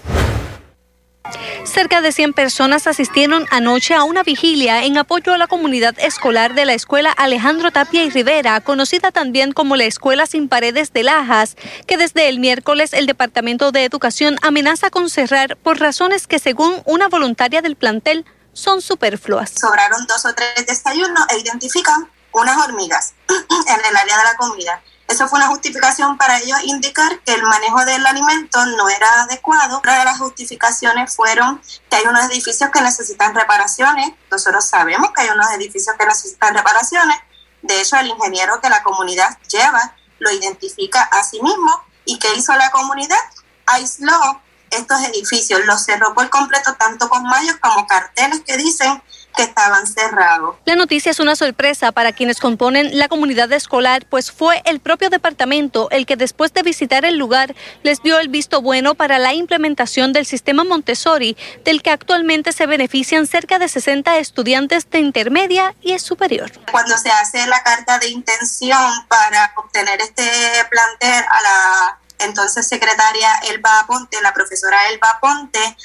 Cerca 1.76 2.00
de 2.00 2.10
100 2.10 2.32
personas 2.32 2.86
asistieron 2.86 3.46
anoche 3.50 3.92
a 3.92 4.02
una 4.02 4.22
vigilia 4.22 4.84
en 4.84 4.96
apoyo 4.96 5.34
a 5.34 5.36
la 5.36 5.46
comunidad 5.46 5.94
escolar 5.98 6.54
de 6.54 6.64
la 6.64 6.72
escuela 6.72 7.12
Alejandro 7.12 7.70
Tapia 7.70 8.02
y 8.02 8.08
Rivera, 8.08 8.62
conocida 8.62 9.12
también 9.12 9.52
como 9.52 9.76
la 9.76 9.84
Escuela 9.84 10.24
Sin 10.24 10.48
Paredes 10.48 10.94
de 10.94 11.02
Lajas, 11.02 11.54
que 11.86 11.98
desde 11.98 12.30
el 12.30 12.40
miércoles 12.40 12.94
el 12.94 13.04
Departamento 13.04 13.72
de 13.72 13.84
Educación 13.84 14.38
amenaza 14.40 14.88
con 14.88 15.10
cerrar 15.10 15.58
por 15.58 15.78
razones 15.78 16.26
que 16.26 16.38
según 16.38 16.80
una 16.86 17.08
voluntaria 17.08 17.60
del 17.60 17.76
plantel 17.76 18.24
son 18.54 18.80
superfluas. 18.80 19.50
Sobraron 19.60 20.06
dos 20.06 20.24
o 20.24 20.32
tres 20.32 20.64
desayunos 20.66 21.26
e 21.28 21.40
identifican 21.40 22.10
unas 22.32 22.56
hormigas 22.56 23.12
en 23.28 23.84
el 23.84 23.96
área 23.98 24.16
de 24.16 24.24
la 24.24 24.36
comida 24.38 24.82
eso 25.08 25.28
fue 25.28 25.38
una 25.38 25.48
justificación 25.48 26.18
para 26.18 26.38
ellos 26.38 26.58
indicar 26.64 27.20
que 27.20 27.34
el 27.34 27.42
manejo 27.44 27.84
del 27.84 28.04
alimento 28.04 28.64
no 28.66 28.88
era 28.88 29.22
adecuado. 29.22 29.78
Otra 29.78 30.00
de 30.00 30.04
las 30.04 30.18
justificaciones 30.18 31.14
fueron 31.14 31.60
que 31.88 31.96
hay 31.96 32.04
unos 32.06 32.24
edificios 32.24 32.70
que 32.70 32.80
necesitan 32.80 33.34
reparaciones. 33.34 34.12
Nosotros 34.30 34.64
sabemos 34.64 35.12
que 35.14 35.22
hay 35.22 35.28
unos 35.28 35.48
edificios 35.52 35.94
que 35.96 36.06
necesitan 36.06 36.54
reparaciones. 36.54 37.16
De 37.62 37.80
hecho, 37.80 37.96
el 37.96 38.08
ingeniero 38.08 38.60
que 38.60 38.68
la 38.68 38.82
comunidad 38.82 39.38
lleva 39.48 39.94
lo 40.18 40.30
identifica 40.32 41.02
a 41.02 41.22
sí 41.22 41.40
mismo. 41.40 41.70
¿Y 42.04 42.18
qué 42.18 42.34
hizo 42.34 42.54
la 42.56 42.70
comunidad? 42.70 43.18
Aisló 43.66 44.40
estos 44.70 45.00
edificios, 45.02 45.64
los 45.66 45.84
cerró 45.84 46.14
por 46.14 46.28
completo, 46.30 46.74
tanto 46.74 47.08
con 47.08 47.22
mallos 47.24 47.56
como 47.60 47.86
carteles 47.86 48.42
que 48.44 48.56
dicen 48.56 49.00
que 49.36 49.42
estaban 49.42 49.86
cerrados. 49.86 50.56
La 50.64 50.74
noticia 50.74 51.10
es 51.10 51.20
una 51.20 51.36
sorpresa 51.36 51.92
para 51.92 52.12
quienes 52.12 52.40
componen 52.40 52.98
la 52.98 53.08
comunidad 53.08 53.52
escolar, 53.52 54.06
pues 54.06 54.32
fue 54.32 54.62
el 54.64 54.80
propio 54.80 55.10
departamento 55.10 55.88
el 55.90 56.06
que 56.06 56.16
después 56.16 56.52
de 56.52 56.62
visitar 56.62 57.04
el 57.04 57.16
lugar 57.16 57.54
les 57.82 58.02
dio 58.02 58.18
el 58.18 58.28
visto 58.28 58.62
bueno 58.62 58.94
para 58.94 59.18
la 59.18 59.34
implementación 59.34 60.12
del 60.12 60.26
sistema 60.26 60.64
Montessori, 60.64 61.36
del 61.64 61.82
que 61.82 61.90
actualmente 61.90 62.52
se 62.52 62.66
benefician 62.66 63.26
cerca 63.26 63.58
de 63.58 63.68
60 63.68 64.16
estudiantes 64.18 64.88
de 64.90 65.00
intermedia 65.00 65.74
y 65.82 65.98
superior. 65.98 66.50
Cuando 66.70 66.96
se 66.96 67.10
hace 67.10 67.46
la 67.46 67.62
carta 67.62 67.98
de 67.98 68.08
intención 68.08 69.06
para 69.08 69.52
obtener 69.56 70.00
este 70.00 70.24
plantel 70.70 71.24
a 71.28 71.42
la 71.42 71.98
entonces 72.18 72.66
secretaria 72.66 73.28
Elba 73.50 73.84
Ponte, 73.86 74.20
la 74.22 74.32
profesora 74.32 74.88
Elba 74.88 75.18
Ponte, 75.20 75.76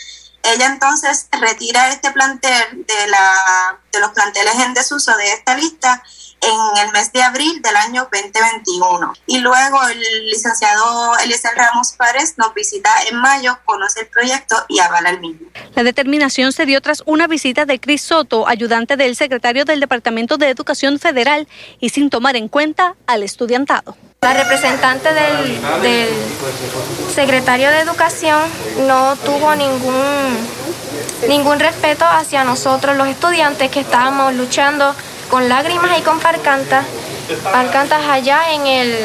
ella 0.44 0.68
entonces 0.68 1.28
retira 1.32 1.90
este 1.90 2.12
plantel 2.12 2.86
de, 2.86 3.08
la, 3.08 3.80
de 3.92 4.00
los 4.00 4.12
planteles 4.12 4.56
en 4.60 4.74
desuso 4.74 5.16
de 5.18 5.34
esta 5.34 5.56
lista 5.56 6.04
en 6.42 6.86
el 6.86 6.92
mes 6.92 7.12
de 7.12 7.22
abril 7.22 7.62
del 7.62 7.76
año 7.76 8.08
2021. 8.12 9.14
Y 9.28 9.40
luego 9.40 9.88
el 9.88 10.26
licenciado 10.26 11.18
Eliezer 11.20 11.52
Ramos 11.56 11.94
Párez 11.94 12.36
nos 12.38 12.54
visita 12.54 12.90
en 13.10 13.18
mayo, 13.18 13.60
conoce 13.66 14.02
el 14.02 14.08
proyecto 14.08 14.56
y 14.68 14.80
avala 14.80 15.12
el 15.12 15.20
mismo. 15.20 15.48
La 15.76 15.84
determinación 15.84 16.52
se 16.52 16.66
dio 16.66 16.82
tras 16.82 17.04
una 17.06 17.28
visita 17.28 17.66
de 17.66 17.80
Cris 17.80 18.02
Soto, 18.02 18.48
ayudante 18.48 18.98
del 18.98 19.16
secretario 19.16 19.66
del 19.66 19.80
Departamento 19.80 20.38
de 20.38 20.50
Educación 20.50 21.00
Federal, 21.00 21.48
y 21.80 21.90
sin 21.90 22.10
tomar 22.10 22.36
en 22.36 22.48
cuenta 22.48 22.96
al 23.06 23.24
estudiantado. 23.24 23.96
La 24.24 24.36
representante 24.36 25.10
del, 25.16 26.08
secretario 27.12 27.72
de 27.72 27.80
Educación 27.80 28.40
no 28.86 29.16
tuvo 29.16 29.56
ningún, 29.56 30.38
ningún 31.28 31.60
respeto 31.60 32.06
hacia 32.06 32.44
nosotros, 32.44 32.96
los 32.98 33.08
estudiantes 33.08 33.72
que 33.72 33.80
estábamos 33.80 34.36
luchando 34.36 34.94
con 35.32 35.50
lágrimas 35.50 35.98
y 35.98 36.04
con 36.04 36.20
parcantas, 36.20 36.86
parcantas 37.52 38.04
allá 38.08 38.54
en 38.54 38.68
el, 38.68 38.96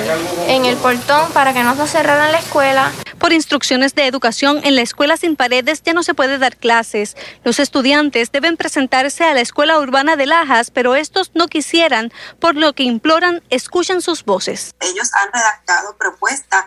en 0.48 0.66
el 0.66 0.76
portón 0.76 1.31
para 1.33 1.55
que 1.55 1.62
no 1.62 1.74
nos 1.74 1.88
cerraran 1.88 2.31
la 2.31 2.38
escuela. 2.38 2.92
Por 3.18 3.33
instrucciones 3.33 3.94
de 3.94 4.07
educación, 4.07 4.61
en 4.62 4.76
la 4.76 4.83
escuela 4.83 5.16
sin 5.16 5.37
paredes 5.37 5.83
ya 5.83 5.94
no 5.94 6.02
se 6.02 6.14
puede 6.14 6.38
dar 6.38 6.57
clases. 6.57 7.16
Los 7.44 7.59
estudiantes 7.59 8.31
deben 8.31 8.57
presentarse 8.57 9.24
a 9.24 9.35
la 9.35 9.40
escuela 9.40 9.79
urbana 9.79 10.16
de 10.16 10.26
Lajas, 10.26 10.70
pero 10.70 10.94
estos 10.94 11.31
no 11.35 11.48
quisieran, 11.48 12.12
por 12.40 12.57
lo 12.57 12.74
que 12.74 12.83
imploran 12.83 13.42
escuchen 13.48 14.02
sus 14.02 14.24
voces. 14.24 14.74
Ellos 14.81 15.11
han 15.14 15.33
redactado 15.33 15.96
propuestas 15.96 16.66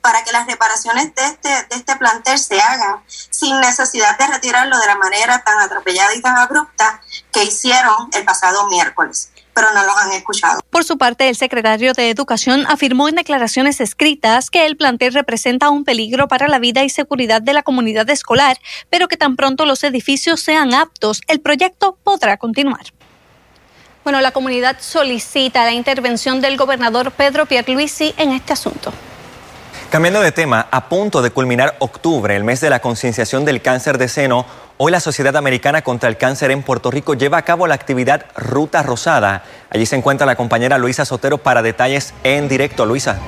para 0.00 0.22
que 0.24 0.32
las 0.32 0.46
reparaciones 0.46 1.14
de 1.14 1.24
este, 1.24 1.48
de 1.48 1.76
este 1.76 1.96
plantel 1.96 2.38
se 2.38 2.60
hagan 2.60 3.02
sin 3.08 3.58
necesidad 3.60 4.18
de 4.18 4.26
retirarlo 4.26 4.78
de 4.78 4.86
la 4.86 4.96
manera 4.96 5.42
tan 5.44 5.58
atropellada 5.60 6.14
y 6.14 6.20
tan 6.20 6.36
abrupta 6.36 7.00
que 7.32 7.44
hicieron 7.44 8.10
el 8.12 8.24
pasado 8.24 8.68
miércoles 8.68 9.30
pero 9.54 9.72
no 9.72 9.84
los 9.84 9.96
han 9.96 10.12
escuchado. 10.12 10.60
Por 10.70 10.84
su 10.84 10.98
parte, 10.98 11.28
el 11.28 11.36
secretario 11.36 11.92
de 11.92 12.10
Educación 12.10 12.66
afirmó 12.68 13.08
en 13.08 13.14
declaraciones 13.14 13.80
escritas 13.80 14.50
que 14.50 14.66
el 14.66 14.76
plantel 14.76 15.14
representa 15.14 15.70
un 15.70 15.84
peligro 15.84 16.28
para 16.28 16.48
la 16.48 16.58
vida 16.58 16.84
y 16.84 16.88
seguridad 16.88 17.40
de 17.40 17.52
la 17.52 17.62
comunidad 17.62 18.08
escolar, 18.10 18.58
pero 18.90 19.08
que 19.08 19.16
tan 19.16 19.36
pronto 19.36 19.66
los 19.66 19.84
edificios 19.84 20.40
sean 20.40 20.74
aptos, 20.74 21.22
el 21.28 21.40
proyecto 21.40 21.96
podrá 22.02 22.36
continuar. 22.36 22.84
Bueno, 24.02 24.20
la 24.20 24.32
comunidad 24.32 24.76
solicita 24.80 25.64
la 25.64 25.72
intervención 25.72 26.42
del 26.42 26.58
gobernador 26.58 27.10
Pedro 27.12 27.46
Pierluisi 27.46 28.14
en 28.18 28.32
este 28.32 28.52
asunto. 28.52 28.92
Cambiando 29.94 30.22
de 30.22 30.32
tema, 30.32 30.66
a 30.72 30.88
punto 30.88 31.22
de 31.22 31.30
culminar 31.30 31.76
octubre, 31.78 32.34
el 32.34 32.42
mes 32.42 32.60
de 32.60 32.68
la 32.68 32.80
concienciación 32.80 33.44
del 33.44 33.62
cáncer 33.62 33.96
de 33.96 34.08
seno, 34.08 34.44
hoy 34.76 34.90
la 34.90 34.98
Sociedad 34.98 35.36
Americana 35.36 35.82
contra 35.82 36.08
el 36.08 36.16
Cáncer 36.16 36.50
en 36.50 36.64
Puerto 36.64 36.90
Rico 36.90 37.14
lleva 37.14 37.38
a 37.38 37.42
cabo 37.42 37.68
la 37.68 37.76
actividad 37.76 38.26
Ruta 38.34 38.82
Rosada. 38.82 39.44
Allí 39.70 39.86
se 39.86 39.94
encuentra 39.94 40.26
la 40.26 40.34
compañera 40.34 40.78
Luisa 40.78 41.04
Sotero 41.04 41.38
para 41.38 41.62
detalles 41.62 42.12
en 42.24 42.48
directo. 42.48 42.86
Luisa. 42.86 43.20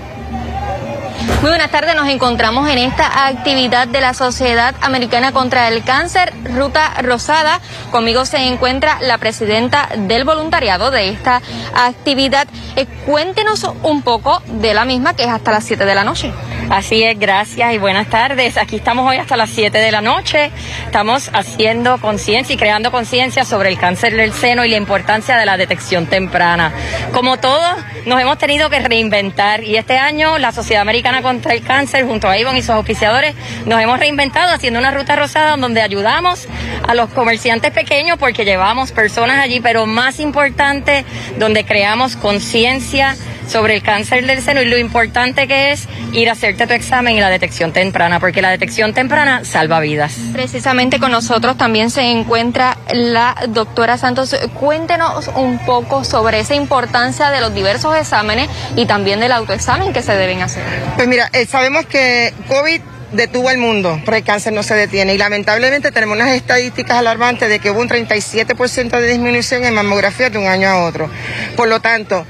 Muy 1.40 1.50
buenas 1.50 1.70
tardes, 1.70 1.94
nos 1.94 2.08
encontramos 2.08 2.68
en 2.68 2.78
esta 2.78 3.28
actividad 3.28 3.86
de 3.86 4.00
la 4.00 4.14
Sociedad 4.14 4.74
Americana 4.80 5.30
contra 5.30 5.68
el 5.68 5.84
Cáncer, 5.84 6.32
Ruta 6.52 6.94
Rosada. 7.02 7.60
Conmigo 7.92 8.24
se 8.24 8.38
encuentra 8.38 8.98
la 9.02 9.18
presidenta 9.18 9.88
del 9.96 10.24
voluntariado 10.24 10.90
de 10.90 11.10
esta 11.10 11.42
actividad. 11.74 12.48
Eh, 12.74 12.86
cuéntenos 13.06 13.64
un 13.84 14.02
poco 14.02 14.42
de 14.46 14.74
la 14.74 14.84
misma, 14.84 15.14
que 15.14 15.22
es 15.22 15.30
hasta 15.30 15.52
las 15.52 15.62
7 15.62 15.84
de 15.84 15.94
la 15.94 16.02
noche. 16.02 16.32
Así 16.70 17.04
es, 17.04 17.16
gracias 17.16 17.74
y 17.74 17.78
buenas 17.78 18.08
tardes. 18.08 18.56
Aquí 18.56 18.76
estamos 18.76 19.08
hoy 19.08 19.18
hasta 19.18 19.36
las 19.36 19.50
7 19.50 19.78
de 19.78 19.92
la 19.92 20.00
noche. 20.00 20.50
Estamos 20.84 21.30
haciendo 21.32 21.98
conciencia 21.98 22.54
y 22.54 22.56
creando 22.56 22.90
conciencia 22.90 23.44
sobre 23.44 23.68
el 23.68 23.78
cáncer 23.78 24.16
del 24.16 24.32
seno 24.32 24.64
y 24.64 24.70
la 24.70 24.76
importancia 24.76 25.36
de 25.36 25.46
la 25.46 25.56
detección 25.56 26.06
temprana. 26.06 26.72
Como 27.12 27.38
todos, 27.38 27.76
nos 28.04 28.20
hemos 28.20 28.38
tenido 28.38 28.68
que 28.68 28.80
reinventar 28.80 29.62
y 29.62 29.76
este 29.76 29.96
año 29.96 30.38
la 30.38 30.50
Sociedad 30.50 30.82
Americana 30.82 31.22
contra 31.22 31.54
el 31.54 31.62
Cáncer, 31.62 32.04
junto 32.04 32.28
a 32.28 32.36
Ivonne 32.36 32.58
y 32.58 32.62
sus 32.62 32.74
oficiadores, 32.74 33.36
nos 33.64 33.80
hemos 33.80 34.00
reinventado 34.00 34.52
haciendo 34.52 34.80
una 34.80 34.90
ruta 34.90 35.14
rosada 35.14 35.56
donde 35.56 35.82
ayudamos 35.82 36.48
a 36.86 36.94
los 36.94 37.10
comerciantes 37.10 37.70
pequeños 37.70 38.18
porque 38.18 38.44
llevamos 38.44 38.90
personas 38.90 39.38
allí, 39.38 39.60
pero 39.60 39.86
más 39.86 40.18
importante, 40.18 41.04
donde 41.38 41.64
creamos 41.64 42.16
conciencia 42.16 43.16
sobre 43.46 43.74
el 43.74 43.82
cáncer 43.82 44.26
del 44.26 44.42
seno 44.42 44.62
y 44.62 44.66
lo 44.66 44.78
importante 44.78 45.46
que 45.46 45.72
es 45.72 45.88
ir 46.12 46.28
a 46.28 46.32
hacerte 46.32 46.66
tu 46.66 46.72
examen 46.72 47.16
y 47.16 47.20
la 47.20 47.30
detección 47.30 47.72
temprana, 47.72 48.20
porque 48.20 48.42
la 48.42 48.50
detección 48.50 48.94
temprana 48.94 49.44
salva 49.44 49.80
vidas. 49.80 50.14
Precisamente 50.32 50.98
con 50.98 51.12
nosotros 51.12 51.56
también 51.56 51.90
se 51.90 52.02
encuentra 52.02 52.78
la 52.92 53.36
doctora 53.48 53.98
Santos. 53.98 54.36
Cuéntenos 54.54 55.28
un 55.34 55.58
poco 55.64 56.04
sobre 56.04 56.40
esa 56.40 56.54
importancia 56.54 57.30
de 57.30 57.40
los 57.40 57.54
diversos 57.54 57.96
exámenes 57.96 58.48
y 58.76 58.86
también 58.86 59.20
del 59.20 59.32
autoexamen 59.32 59.92
que 59.92 60.02
se 60.02 60.14
deben 60.14 60.42
hacer. 60.42 60.64
Pues 60.96 61.08
mira, 61.08 61.28
eh, 61.32 61.46
sabemos 61.46 61.86
que 61.86 62.32
COVID 62.48 62.80
detuvo 63.12 63.50
el 63.50 63.58
mundo, 63.58 64.00
pero 64.04 64.16
el 64.16 64.24
cáncer 64.24 64.52
no 64.52 64.62
se 64.62 64.74
detiene. 64.74 65.14
Y 65.14 65.18
lamentablemente 65.18 65.92
tenemos 65.92 66.16
unas 66.16 66.30
estadísticas 66.30 66.98
alarmantes 66.98 67.48
de 67.48 67.58
que 67.58 67.70
hubo 67.70 67.80
un 67.80 67.88
37% 67.88 69.00
de 69.00 69.08
disminución 69.08 69.64
en 69.64 69.74
mamografía 69.74 70.30
de 70.30 70.38
un 70.38 70.46
año 70.46 70.68
a 70.68 70.84
otro. 70.84 71.10
Por 71.56 71.68
lo 71.68 71.80
tanto, 71.80 72.26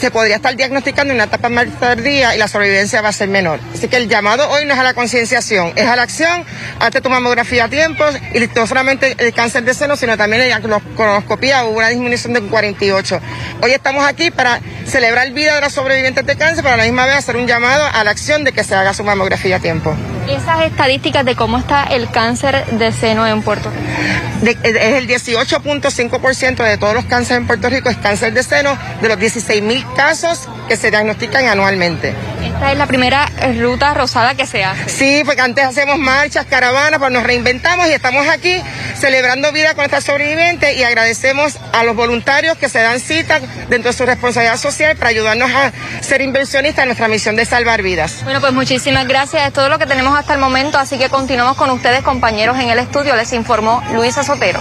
se 0.00 0.10
podría 0.10 0.36
estar 0.36 0.56
diagnosticando 0.56 1.12
una 1.12 1.24
etapa 1.24 1.50
más 1.50 1.66
tardía 1.78 2.34
y 2.34 2.38
la 2.38 2.48
sobrevivencia 2.48 3.02
va 3.02 3.10
a 3.10 3.12
ser 3.12 3.28
menor. 3.28 3.60
Así 3.74 3.86
que 3.88 3.98
el 3.98 4.08
llamado 4.08 4.48
hoy 4.48 4.64
no 4.64 4.72
es 4.72 4.80
a 4.80 4.82
la 4.82 4.94
concienciación, 4.94 5.72
es 5.76 5.86
a 5.86 5.94
la 5.94 6.02
acción, 6.02 6.44
hazte 6.78 7.02
tu 7.02 7.10
mamografía 7.10 7.64
a 7.64 7.68
tiempo 7.68 8.04
y 8.34 8.40
no 8.54 8.66
solamente 8.66 9.14
el 9.18 9.34
cáncer 9.34 9.64
de 9.64 9.74
seno, 9.74 9.96
sino 9.96 10.16
también 10.16 10.48
la 10.48 10.60
colonoscopia, 10.96 11.64
hubo 11.64 11.78
una 11.78 11.88
disminución 11.88 12.32
de 12.32 12.40
48. 12.40 13.20
Hoy 13.60 13.72
estamos 13.72 14.06
aquí 14.06 14.30
para 14.30 14.60
celebrar 14.86 15.30
vida 15.32 15.56
de 15.56 15.60
los 15.60 15.72
sobrevivientes 15.72 16.24
de 16.24 16.36
cáncer, 16.36 16.62
pero 16.62 16.74
a 16.74 16.78
la 16.78 16.84
misma 16.84 17.04
vez 17.04 17.16
hacer 17.16 17.36
un 17.36 17.46
llamado 17.46 17.84
a 17.92 18.02
la 18.02 18.10
acción 18.10 18.42
de 18.44 18.52
que 18.52 18.64
se 18.64 18.74
haga 18.74 18.94
su 18.94 19.04
mamografía 19.04 19.56
a 19.56 19.60
tiempo. 19.60 19.94
Esas 20.28 20.62
estadísticas 20.62 21.24
de 21.24 21.34
cómo 21.34 21.58
está 21.58 21.84
el 21.84 22.10
cáncer 22.10 22.64
de 22.78 22.92
seno 22.92 23.26
en 23.26 23.42
Puerto 23.42 23.70
Rico. 23.70 24.60
es 24.62 24.74
el 24.74 25.08
18.5% 25.08 26.64
de 26.64 26.78
todos 26.78 26.94
los 26.94 27.04
cánceres 27.06 27.42
en 27.42 27.46
Puerto 27.46 27.68
Rico 27.68 27.90
es 27.90 27.96
cáncer 27.96 28.32
de 28.32 28.42
seno, 28.42 28.76
de 29.00 29.08
los 29.08 29.18
16 29.18 29.62
mil 29.62 29.84
casos 29.96 30.48
que 30.68 30.76
se 30.76 30.90
diagnostican 30.90 31.46
anualmente. 31.46 32.14
Esta 32.42 32.72
es 32.72 32.78
la 32.78 32.86
primera 32.86 33.26
ruta 33.58 33.94
rosada 33.94 34.34
que 34.34 34.46
se 34.46 34.64
hace. 34.64 34.88
Sí, 34.88 35.22
porque 35.24 35.40
antes 35.40 35.64
hacemos 35.64 35.98
marchas, 35.98 36.46
caravanas, 36.46 36.98
pues 36.98 37.10
nos 37.12 37.22
reinventamos 37.22 37.88
y 37.88 37.92
estamos 37.92 38.26
aquí 38.28 38.60
celebrando 38.98 39.52
vida 39.52 39.74
con 39.74 39.84
estas 39.84 40.04
sobrevivientes 40.04 40.76
y 40.76 40.82
agradecemos 40.82 41.58
a 41.72 41.84
los 41.84 41.96
voluntarios 41.96 42.56
que 42.58 42.68
se 42.68 42.80
dan 42.80 43.00
cita 43.00 43.40
dentro 43.68 43.92
de 43.92 43.96
su 43.96 44.04
responsabilidad 44.04 44.56
social 44.56 44.96
para 44.96 45.10
ayudarnos 45.10 45.50
a 45.50 45.72
ser 46.02 46.20
inversionistas 46.20 46.82
en 46.82 46.88
nuestra 46.88 47.08
misión 47.08 47.36
de 47.36 47.44
salvar 47.44 47.82
vidas. 47.82 48.22
Bueno, 48.24 48.40
pues 48.40 48.52
muchísimas 48.52 49.06
gracias. 49.06 49.46
Es 49.46 49.52
todo 49.52 49.68
lo 49.68 49.78
que 49.78 49.86
tenemos 49.86 50.18
hasta 50.18 50.34
el 50.34 50.40
momento, 50.40 50.78
así 50.78 50.98
que 50.98 51.08
continuamos 51.08 51.56
con 51.56 51.70
ustedes, 51.70 52.02
compañeros, 52.02 52.58
en 52.58 52.68
el 52.68 52.78
estudio. 52.78 53.16
Les 53.16 53.32
informó 53.32 53.82
Luisa 53.92 54.22
Sotero. 54.22 54.60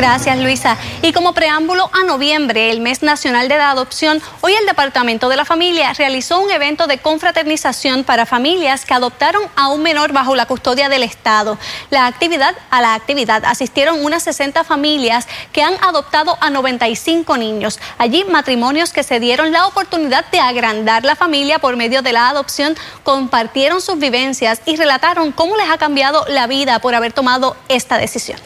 Gracias, 0.00 0.38
Luisa. 0.38 0.78
Y 1.02 1.12
como 1.12 1.34
preámbulo 1.34 1.90
a 1.92 2.04
noviembre, 2.04 2.70
el 2.70 2.80
mes 2.80 3.02
nacional 3.02 3.50
de 3.50 3.58
la 3.58 3.70
adopción, 3.70 4.22
hoy 4.40 4.54
el 4.54 4.64
Departamento 4.64 5.28
de 5.28 5.36
la 5.36 5.44
Familia 5.44 5.92
realizó 5.92 6.40
un 6.40 6.50
evento 6.50 6.86
de 6.86 6.96
confraternización 6.96 8.04
para 8.04 8.24
familias 8.24 8.86
que 8.86 8.94
adoptaron 8.94 9.42
a 9.56 9.68
un 9.68 9.82
menor 9.82 10.14
bajo 10.14 10.34
la 10.34 10.46
custodia 10.46 10.88
del 10.88 11.02
Estado. 11.02 11.58
La 11.90 12.06
actividad, 12.06 12.54
a 12.70 12.80
la 12.80 12.94
actividad 12.94 13.44
asistieron 13.44 14.02
unas 14.02 14.22
60 14.22 14.64
familias 14.64 15.28
que 15.52 15.62
han 15.62 15.74
adoptado 15.84 16.38
a 16.40 16.48
95 16.48 17.36
niños. 17.36 17.78
Allí 17.98 18.24
matrimonios 18.24 18.94
que 18.94 19.02
se 19.02 19.20
dieron 19.20 19.52
la 19.52 19.66
oportunidad 19.66 20.24
de 20.30 20.40
agrandar 20.40 21.04
la 21.04 21.14
familia 21.14 21.58
por 21.58 21.76
medio 21.76 22.00
de 22.00 22.14
la 22.14 22.30
adopción 22.30 22.74
compartieron 23.02 23.82
sus 23.82 23.98
vivencias 23.98 24.62
y 24.64 24.76
relataron 24.76 25.30
cómo 25.30 25.58
les 25.58 25.68
ha 25.68 25.76
cambiado 25.76 26.24
la 26.26 26.46
vida 26.46 26.78
por 26.78 26.94
haber 26.94 27.12
tomado 27.12 27.54
esta 27.68 27.98
decisión. 27.98 28.40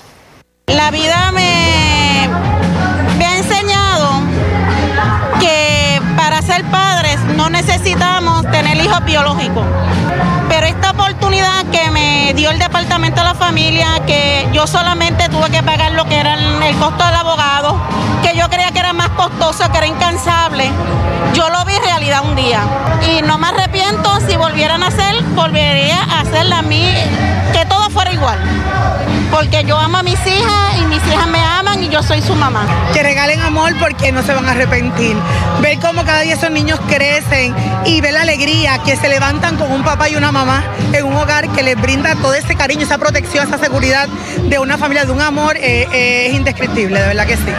La 0.75 0.91
vida 0.91 1.31
me, 1.31 2.29
ha 3.25 3.37
enseñado 3.37 4.11
que 5.39 6.03
para 6.17 6.43
ser 6.43 6.65
padres 6.65 7.21
no 7.37 7.49
necesitamos 7.49 8.43
tener 8.51 8.77
hijos 8.79 9.05
biológicos. 9.05 9.65
Pero 10.49 10.67
esta 10.67 10.91
oportunidad 10.91 11.65
que 11.71 11.93
me 11.93 12.35
dio 12.35 12.51
el 12.51 12.59
Departamento 12.59 13.21
de 13.21 13.25
la 13.29 13.35
Familia, 13.35 14.03
que 14.05 14.49
yo 14.53 14.67
solamente 14.67 15.29
tuve 15.29 15.49
que 15.51 15.63
pagar 15.63 15.93
lo 15.93 16.07
que 16.07 16.19
era 16.19 16.35
el 16.35 16.77
costo 16.77 17.05
del 17.05 17.15
abogado, 17.15 17.81
que 18.25 18.37
yo 18.37 18.51
creía 18.51 18.73
que 18.73 18.81
era 18.81 18.93
más 18.93 19.11
costoso, 19.11 19.71
que 19.71 19.79
era 19.79 19.87
incansable, 19.87 20.71
yo 21.35 21.51
lo 21.51 21.65
vi 21.65 21.79
realidad 21.79 22.23
un 22.25 22.35
día. 22.35 22.61
Y 23.17 23.23
no 23.23 23.39
me 23.39 23.47
arrepiento, 23.47 24.19
si 24.29 24.37
volvieran 24.37 24.83
a 24.83 24.89
hacer, 24.89 25.23
volvería 25.37 26.03
a 26.03 26.21
hacerla 26.21 26.59
a 26.59 26.63
mí, 26.63 26.89
que 27.55 27.65
todo 27.67 27.89
fuera 27.91 28.13
igual. 28.13 28.39
Porque 29.31 29.65
yo 29.65 29.79
amo 29.79 29.99
a 29.99 30.03
mis 30.03 30.19
hijas 30.27 30.79
y 30.81 30.85
mis 30.87 31.05
hijas 31.07 31.27
me 31.29 31.39
aman 31.39 31.83
y 31.83 31.89
yo 31.89 32.03
soy 32.03 32.21
su 32.21 32.35
mamá. 32.35 32.67
Que 32.93 33.03
regalen 33.03 33.41
amor 33.41 33.73
porque 33.79 34.13
no 34.13 34.23
se 34.23 34.35
van 34.35 34.47
a 34.47 34.51
arrepentir. 34.51 35.17
Ver 35.61 35.79
cómo 35.79 36.05
cada 36.05 36.21
día 36.21 36.35
esos 36.35 36.51
niños 36.51 36.79
crecen 36.89 37.55
y 37.85 38.01
ver 38.01 38.13
la 38.13 38.23
alegría 38.23 38.79
que 38.79 38.97
se 38.97 39.09
levantan 39.09 39.57
con 39.57 39.71
un 39.73 39.83
papá 39.83 40.09
y 40.09 40.17
una 40.17 40.33
mamá 40.33 40.63
en 40.93 41.05
un 41.05 41.17
hogar 41.17 41.49
que 41.51 41.63
les 41.63 41.81
brinda 41.81 42.15
todo 42.17 42.35
ese 42.35 42.55
cariño, 42.55 42.83
esa 42.83 42.99
protección, 42.99 43.47
esa 43.47 43.59
seguridad 43.59 44.09
de 44.09 44.59
una 44.59 44.77
familia, 44.79 45.05
de 45.05 45.13
un 45.13 45.21
amor, 45.21 45.57
eh, 45.57 45.89
eh, 45.93 46.27
es 46.29 46.35
indescriptible, 46.35 47.01
de 47.01 47.07
verdad 47.09 47.27
que 47.27 47.37
sí. 47.37 47.53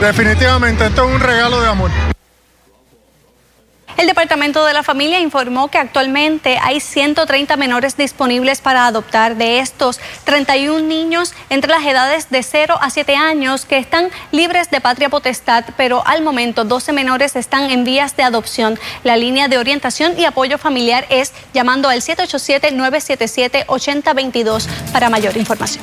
Definitivamente, 0.00 0.86
esto 0.86 1.08
es 1.08 1.14
un 1.14 1.20
regalo 1.20 1.60
de 1.60 1.68
amor. 1.68 2.15
El 3.96 4.06
Departamento 4.06 4.64
de 4.66 4.74
la 4.74 4.82
Familia 4.82 5.20
informó 5.20 5.68
que 5.68 5.78
actualmente 5.78 6.58
hay 6.62 6.80
130 6.80 7.56
menores 7.56 7.96
disponibles 7.96 8.60
para 8.60 8.86
adoptar. 8.86 9.36
De 9.36 9.60
estos, 9.60 9.98
31 10.24 10.86
niños 10.86 11.32
entre 11.48 11.70
las 11.70 11.82
edades 11.82 12.28
de 12.28 12.42
0 12.42 12.76
a 12.78 12.90
7 12.90 13.16
años 13.16 13.64
que 13.64 13.78
están 13.78 14.10
libres 14.32 14.70
de 14.70 14.82
patria 14.82 15.08
potestad, 15.08 15.64
pero 15.78 16.06
al 16.06 16.20
momento 16.22 16.64
12 16.64 16.92
menores 16.92 17.36
están 17.36 17.70
en 17.70 17.84
vías 17.84 18.16
de 18.16 18.24
adopción. 18.24 18.78
La 19.02 19.16
línea 19.16 19.48
de 19.48 19.56
orientación 19.56 20.12
y 20.18 20.26
apoyo 20.26 20.58
familiar 20.58 21.06
es 21.08 21.32
llamando 21.54 21.88
al 21.88 22.02
787-977-8022 22.02 24.66
para 24.92 25.08
mayor 25.08 25.38
información. 25.38 25.82